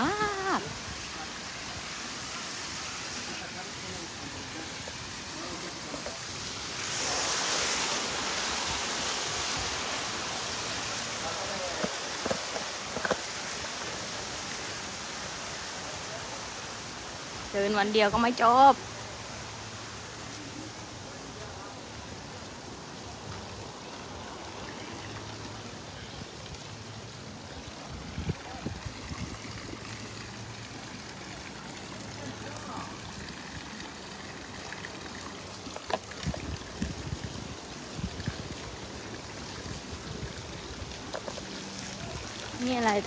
[0.00, 0.60] มาก
[17.52, 18.74] เดินวันเดียวก็ไม่จบ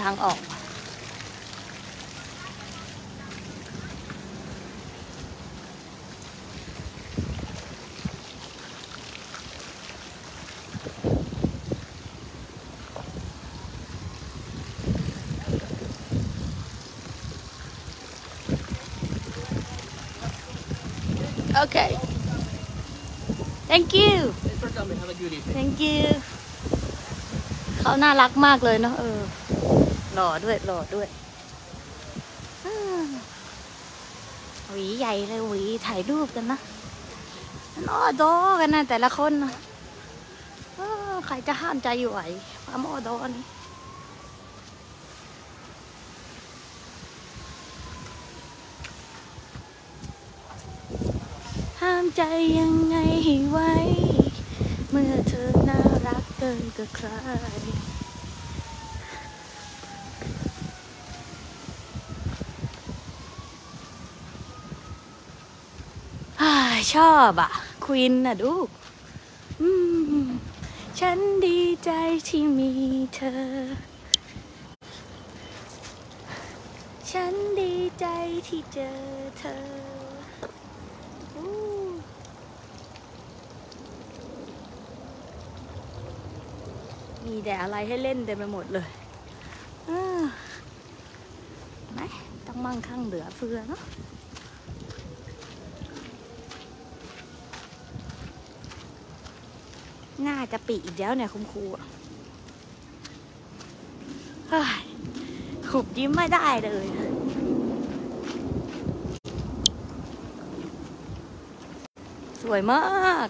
[0.03, 0.39] ทางออก
[21.63, 21.91] Okay.
[23.69, 24.33] Thank you.
[25.55, 26.01] Thank you.
[27.81, 29.19] เขาน่ารักมากเลยเนาะเออ
[30.21, 31.07] ล่อด้วยหล่อด้วย
[34.69, 36.59] หวีใหญ่เลยหวีถ่ายรูปกันนะ
[37.87, 39.51] นอดอกันนะแต่ละคนนะ
[41.25, 42.21] ใครจะห้ามใจอยู่ไหว
[42.65, 43.45] ความอดอนี่
[51.81, 52.21] ห้ามใจ
[52.59, 53.59] ยังไงให้ไหว
[54.89, 57.07] เมื่อเธอน่ารักเกินกับใคร
[66.41, 66.53] อ่า
[66.93, 67.51] ชอบอะ
[67.85, 68.69] ควินน่ะลูก
[70.99, 71.91] ฉันดีใจ
[72.27, 72.71] ที่มี
[73.15, 73.41] เธอ
[77.11, 78.05] ฉันดีใจ
[78.47, 78.99] ที่เจอ
[79.37, 79.55] เธอ
[87.25, 88.89] มีแต่อะไรให้เล่นเต็มไปหมดเลย
[91.93, 91.99] ไหม
[92.47, 93.81] ต้องมั่งคั่งเหลือเฟือเนาะ
[100.27, 101.85] น่าจะปีอีกแล้วเนี่ยคุณครูอะ
[104.49, 104.83] เฮ้ย
[105.69, 106.85] ขุบยิ้มไม่ได้เลย
[112.41, 113.29] สวยมาก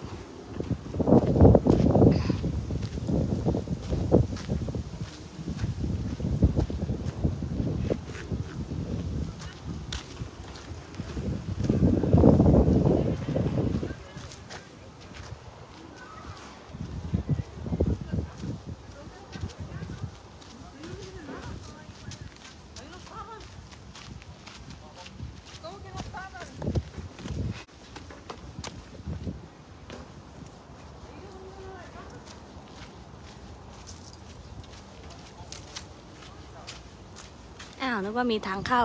[38.01, 38.84] อ กว่ามีทางเข้า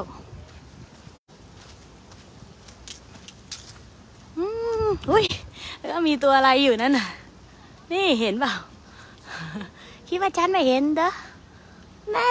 [4.37, 4.45] อื
[4.83, 5.25] มอุ้ย
[5.79, 7.07] แล้วก็มีตัวอะไรอยู่นั่นน่ะ
[7.93, 8.53] นี่เห็นเปล่า
[10.09, 11.11] คิดว่าฉันไม่เห็นเด้อ
[12.13, 12.29] แน่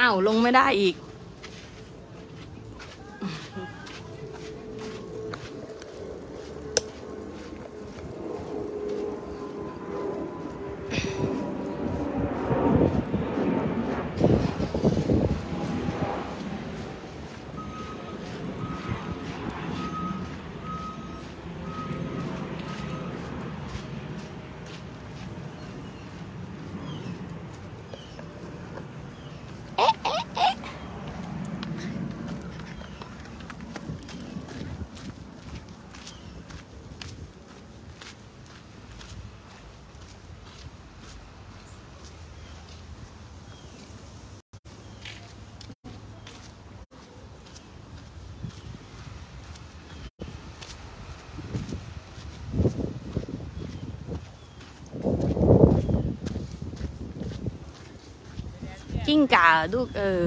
[0.00, 0.94] อ้าวลงไม่ได้อีก
[59.20, 60.22] กิ้งก่าลูกเออ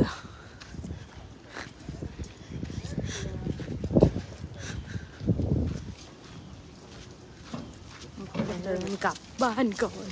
[8.63, 10.07] เดินกลับบ้านก่อน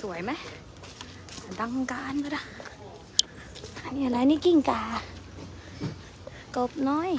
[0.00, 0.30] สวยไหม
[1.60, 2.42] ดังการก็ได้
[3.82, 4.82] อันนี้อะไรนี่กิ้งก่า
[6.56, 7.10] กบน้อย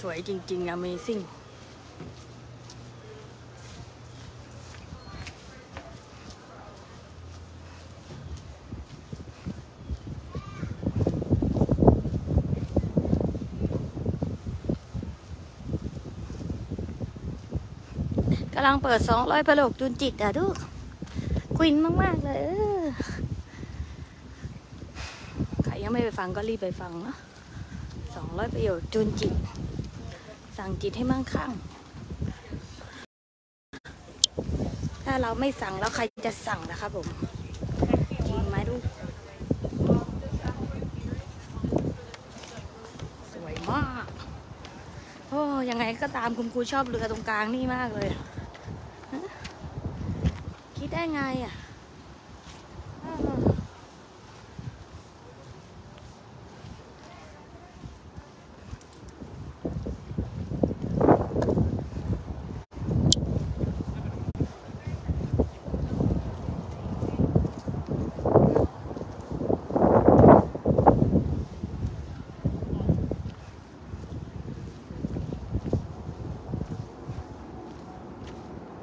[0.00, 1.22] สวยจริง ๆ Amazing
[18.54, 20.54] กำลังเปิด200ประโลกจูนจิตอะทุก
[21.56, 22.42] ควินมาก ๆ เลย
[25.64, 27.16] ใครยังไม่ไปฟังก็รีบไปฟังเนาะ
[27.84, 29.34] 200ประโยชน์จูนจิต
[30.60, 31.50] สั่งจิตให้มั่งคั่ง
[35.04, 37.06] ถ้าเราไม่สั่งแล้วใครจะสั่งนะครับผม
[38.26, 38.82] จริงไหมลูก
[43.32, 44.06] สวยมาก
[45.28, 48.08] โอ้ยังไงก็ตามคุณครูชอบเรือตรงกลางนี่มากเลย
[50.78, 51.54] คิดได้ไงอะ
[53.04, 53.60] อ้าว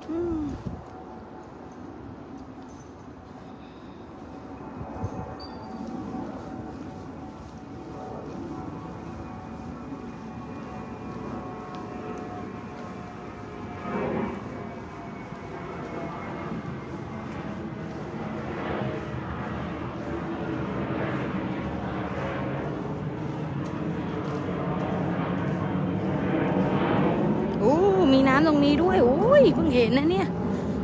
[0.09, 0.43] อืม
[27.59, 27.75] โอ้
[28.13, 30.27] มีน้ำตรงนี้ด้วย โอ้ยเพิ่งเห็นนะเนี่ย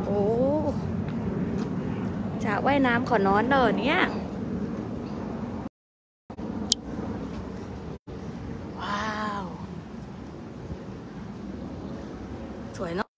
[0.06, 0.20] โอ้
[2.44, 3.98] จะว่ายน้ำขอนอนเด้อเนี่ย
[8.80, 9.44] ว้าว
[12.76, 13.08] สวยเนาะ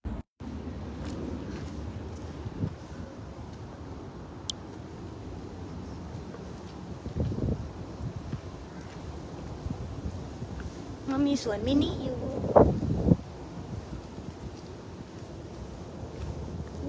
[11.09, 12.17] มันมีสวนมินิอยู่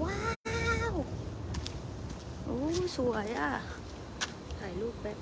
[0.03, 0.19] ว้า
[0.93, 0.95] ว
[2.45, 2.57] โอ้
[2.97, 3.51] สวยอะ
[4.59, 5.19] ถ่ายรูปแป๊บ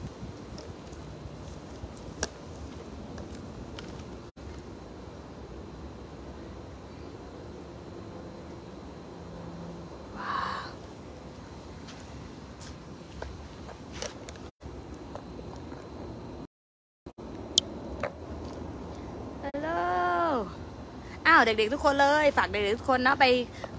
[10.16, 23.24] ว้าวาวเด็กๆทุกคนเลย ฝากเด็กๆทุกคนนะไป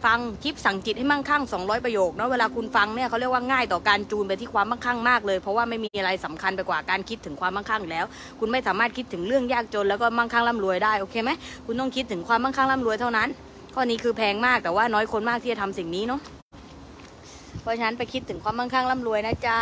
[0.05, 8.05] ฟังคลิปสั่งจิตให้มั่งคั่ง 200 ประโยคเนาะเวลาคุณฟังเนี่ยเขาเรียกว่าง่ายต่อการจูนไปที่ความมั่งคั่งมากเลย เพราะว่าไม่มีอะไรสำคัญไปกว่าการคิดถึงความมั่งคั่งแล้ว
[8.39, 11.31] คุณไม่สามารถคิดถึงเรื่องยากจนแล้วก็มั่งคั่งร่ำรวยได้โอเคไหม
[11.65, 13.29] คุณต้องคิดถึงความมั่งคั่งร่ำรวยเท่านั้น
[13.73, 16.21] ข้อนี้คือแพงมากแต่ว่าน้อยคนมากที่จะทำสิ่งนี้เนาะ
[17.61, 19.59] เพราะฉะนั้นไปคิดถึงความมั่งคั่งร่ำรวยนะจ๊ะ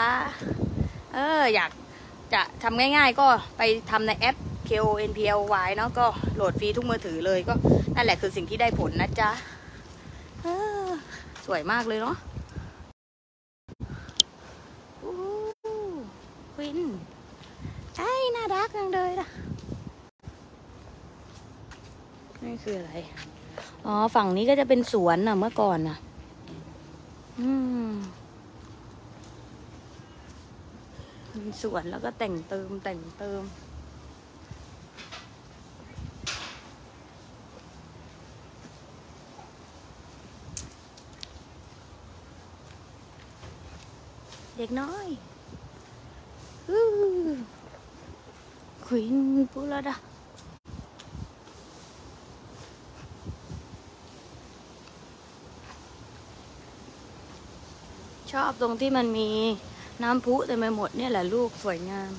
[1.13, 1.71] เอออยาก
[2.33, 3.25] จะทำง่าย ๆ ก็
[3.57, 4.35] ไปทำในแอป
[4.69, 6.05] K O N P L Y เนาะก็
[6.35, 7.53] โหลดฟรีทุกมือถือเลยก็
[7.95, 9.29] นั่นแหละคือสิ่งที่ได้ผลนะจ๊ะ
[11.45, 12.15] สวยมากเลยเนาะ
[16.59, 16.79] วิน
[17.97, 19.27] ไอ้น่ารักจังเลยนะ
[22.43, 22.93] นี่คืออะไร
[23.85, 25.97] อ๋อ ฝั่งนี้ก็จะเป็นสวนน่ะ เมื่อก่อนน่ะ
[27.39, 27.49] อื
[27.87, 27.91] ม
[31.61, 33.41] สวนแล้วก็แต่งเติมแต่งเติม
[44.57, 45.07] เด็กน้อย
[46.69, 46.83] อู้
[48.85, 49.15] ควิน
[49.53, 49.95] ปูลดา
[58.31, 59.29] ชอบตรงที่มันมี
[60.03, 62.11] น้ำพุเต็มไปหมดเนี่ยแหละลูกสวยงาม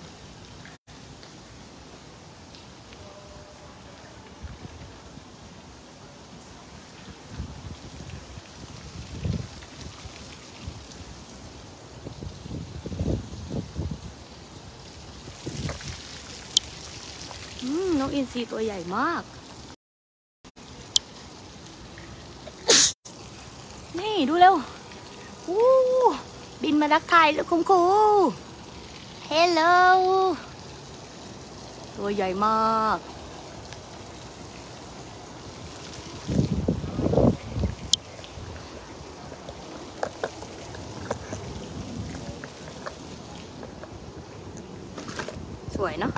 [18.16, 19.22] อินทรีตัวใหญ่มาก
[23.98, 24.54] นี่ดูเร็ว
[25.48, 25.64] อู้
[26.62, 27.82] บินมาทักทายแล้วคุณครู
[29.26, 29.60] hello
[31.96, 32.98] ตัวใหญ่มาก
[45.76, 46.12] สวยเนาะ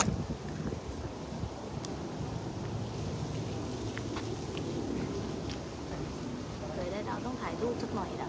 [6.73, 8.29] เคยได้ดาวต้องถ่ายรูปสักหน่อยละ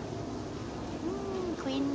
[1.62, 1.86] ควิน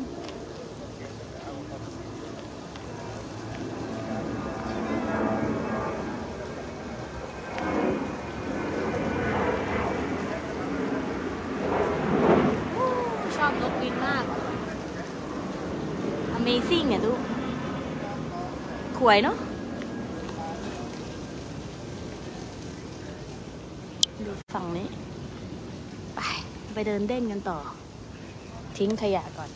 [13.37, 14.25] ชอบนกควินมาก
[16.39, 17.21] Amazing อะลูก
[18.94, 19.37] ข วยเนาะ
[24.27, 24.89] ดูฝั่งนี้
[26.15, 26.21] ไป
[26.75, 27.59] ไปเดินเด้นกันต่อ
[28.79, 29.51] ทิ้งขยะก่อน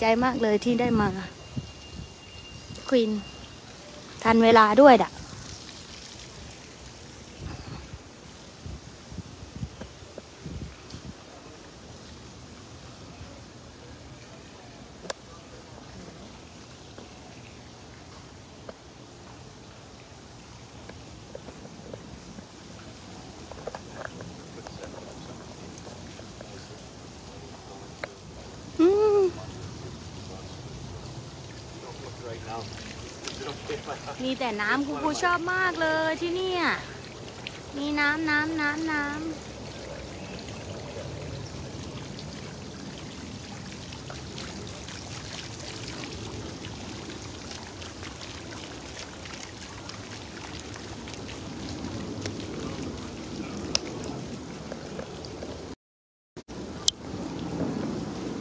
[0.00, 1.08] ใจมากเลยที่ได้มา
[2.88, 3.10] ควีน
[4.22, 5.10] ทันเวลาด้วยด่ะ
[28.80, 28.88] อื
[29.22, 29.24] ม
[34.24, 36.52] มี แต่น้ำคุณครูชอบมากเลยที่นี่
[37.76, 39.20] มีน้ำน้ำน้ำน้ำ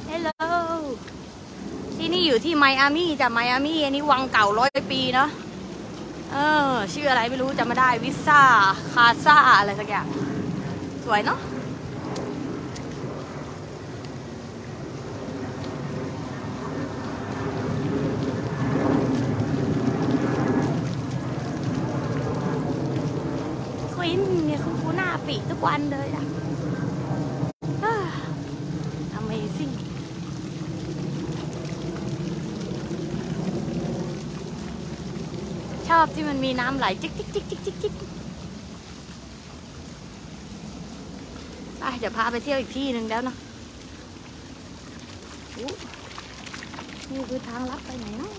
[0.10, 0.30] ฮัลโหล
[1.98, 5.30] ที่นี่อยู่ที่ไมอามี่จ้ะไมอามี่อันนี้วังเก่าร้อยปีเนาะ
[6.32, 6.38] เอ
[6.72, 8.42] อ ชื่ออะไรไม่รู้จำไม่ได้วิซ่า
[8.94, 10.08] คาซ่า อะไรสักอย่าง
[11.06, 11.40] สวยเนาะ
[23.96, 26.26] ควินเนี่ยคุณครูหน้าปีทุกวันเลยอะ
[27.84, 27.96] อ่า
[29.20, 29.74] Amazing
[35.90, 37.94] ชอบ ที่มันมีน้ำไหลจิกจิกจิกจิกจิกจิก
[41.80, 43.36] ไปเดี๋ยวพาไปเที่ยวอีกที่หนึ่งแล้วเนาะ
[47.12, 48.34] นี่คือทางลัดไปไหนเนาะ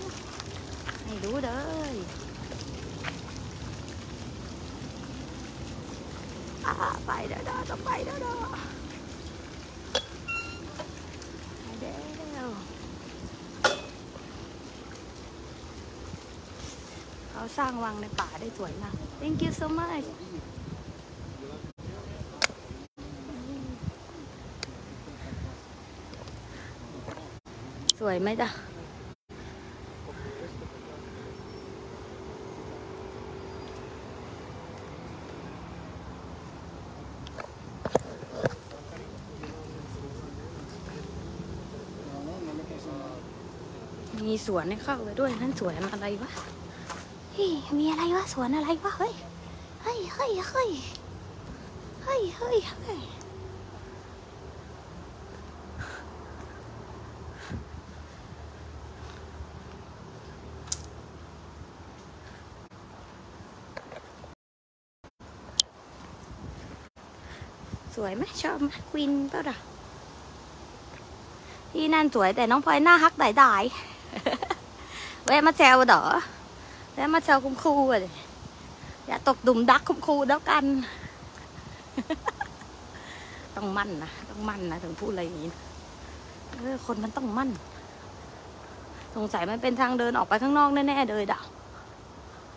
[1.03, 1.95] ให้รู้เด้อ
[6.65, 6.73] อ่า
[7.05, 8.35] ไปเด้อเด้อต้องไปเด้อเด้อ
[11.61, 11.93] ไปเด้
[12.45, 12.47] อ
[17.31, 20.05] เขา สร้างวังในป่าได้สวยมาก thank you so much
[27.99, 28.49] สวยไหมจ๊ะ
[44.25, 46.31] มีสวนให้เข้าไปด้วยนั่นสวนอะไรวะ
[47.33, 49.13] เฮ้ยมีอะไรวะสวนอะไรวะเฮ้ย
[49.83, 50.69] เฮ้ยเฮ้ยเฮ้ย
[52.03, 53.01] เฮ้ยเฮ้ยเฮ้ย
[67.95, 69.57] สวยไหมชอบไหมควินเปล่าล่ะ
[71.71, 76.01] ที่นั่นสวยแต่น้องพลอยหน้าฮักได้ได้ๆแวะมาแซวเดอ
[76.95, 78.09] แล้วมาแซวคุณครูอะดิ
[79.07, 80.65] อย่าตกดุมดักคุณครูแล้วกัน
[83.55, 85.51] ต้องมั่นนะต้องมั่นนะถึงพูดอะไรอย่างนี้
[86.57, 87.49] เออคนมันต้องมั่น
[89.15, 91.39] สงสัยมันเป็นทางเดินออกไปข้างนอกแน่ๆเลยด่ะ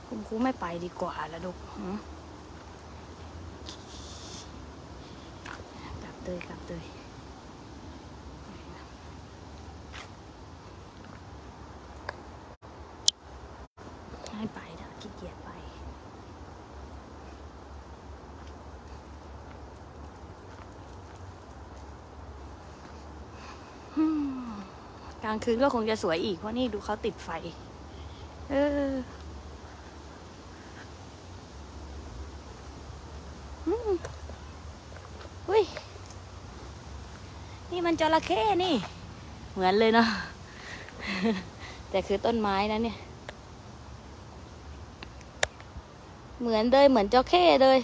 [0.08, 1.56] คุณครูไม่ไปดีกว่าละลูก
[6.02, 6.84] กลับเลยกลับเลย
[14.38, 15.50] ให้ไปเถอะขี้เกียจไป
[23.96, 24.04] อื
[24.48, 24.50] ม
[25.23, 27.30] กลางคืนก็คงจะสวยอีก เพราะนี่ดูเขาติดไฟ
[28.50, 28.54] เอ
[28.90, 28.94] อ
[33.66, 33.90] อืม
[35.48, 35.62] อุ้ย
[37.70, 38.74] นี่มันจระเข้นี่
[39.52, 40.08] เหมือนเลยเนาะ
[41.90, 42.96] แต่คือต้นไม้นะเนี่ย
[46.40, 47.78] เหมือนเลยเหมือนจระเข้เลย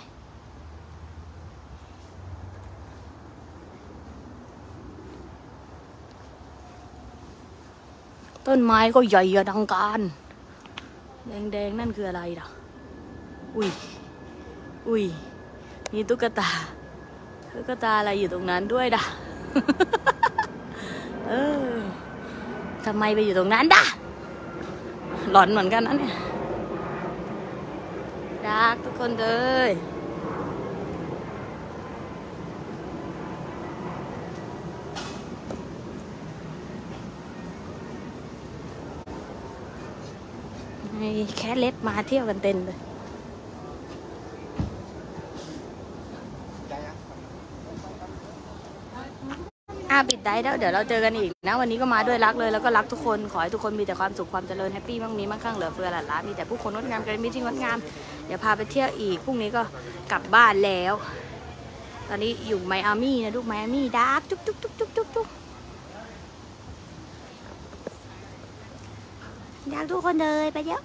[8.53, 10.01] ต้นไม้ก็ใหญ่อลังการ
[11.53, 12.47] แดงๆนั่นคืออะไรล่ะ
[13.57, 13.71] อุ้ย
[14.89, 15.05] อุ้ย
[15.93, 16.51] มีตุ๊กตา
[17.53, 19.03] ตุ๊กตาอะไรอยู่ตรงนั้นด้วยด่ะ
[21.29, 21.33] เอ
[21.73, 21.75] อ
[22.87, 23.83] ทำไมไปอยู่ตรงนั้นด่ะ
[25.31, 26.15] หลอนเหมือนกันนะเนี่ย
[28.47, 29.27] รักทุกคนเล
[29.69, 29.71] ย
[41.01, 42.79] มี แค่เล็บมาเที่ยวกันเต็มเลย
[49.91, 57.79] อะปิดได้แล้วเดี๋ยวเราเจอกันอีกนะ วันนี้ก็มาด้วยรักเลยแล้วก็รักทุกคน ขอให้ทุกคนมีแต่ความสุขความเจริญแฮปปี้มั่งมีมั่งคั่งเหลือเฟือหลานล้ามีแต่ผู้คนงดงามกันมีที่งดงาม
[58.27, 59.63] เดี๋ยวพาไปเที่ยวอีกพรุ่งนี้ก็
[60.13, 60.95] กลับบ้านแล้ว
[62.09, 65.27] ตอนนี้อยู่ไมอามี่นะลูกไมอามี่ดาร์กจุ๊บจุ๊บจุ๊บจุ๊บจุ๊บจุ๊บ
[69.71, 70.83] อยากทุกคนเลยไปเยอะ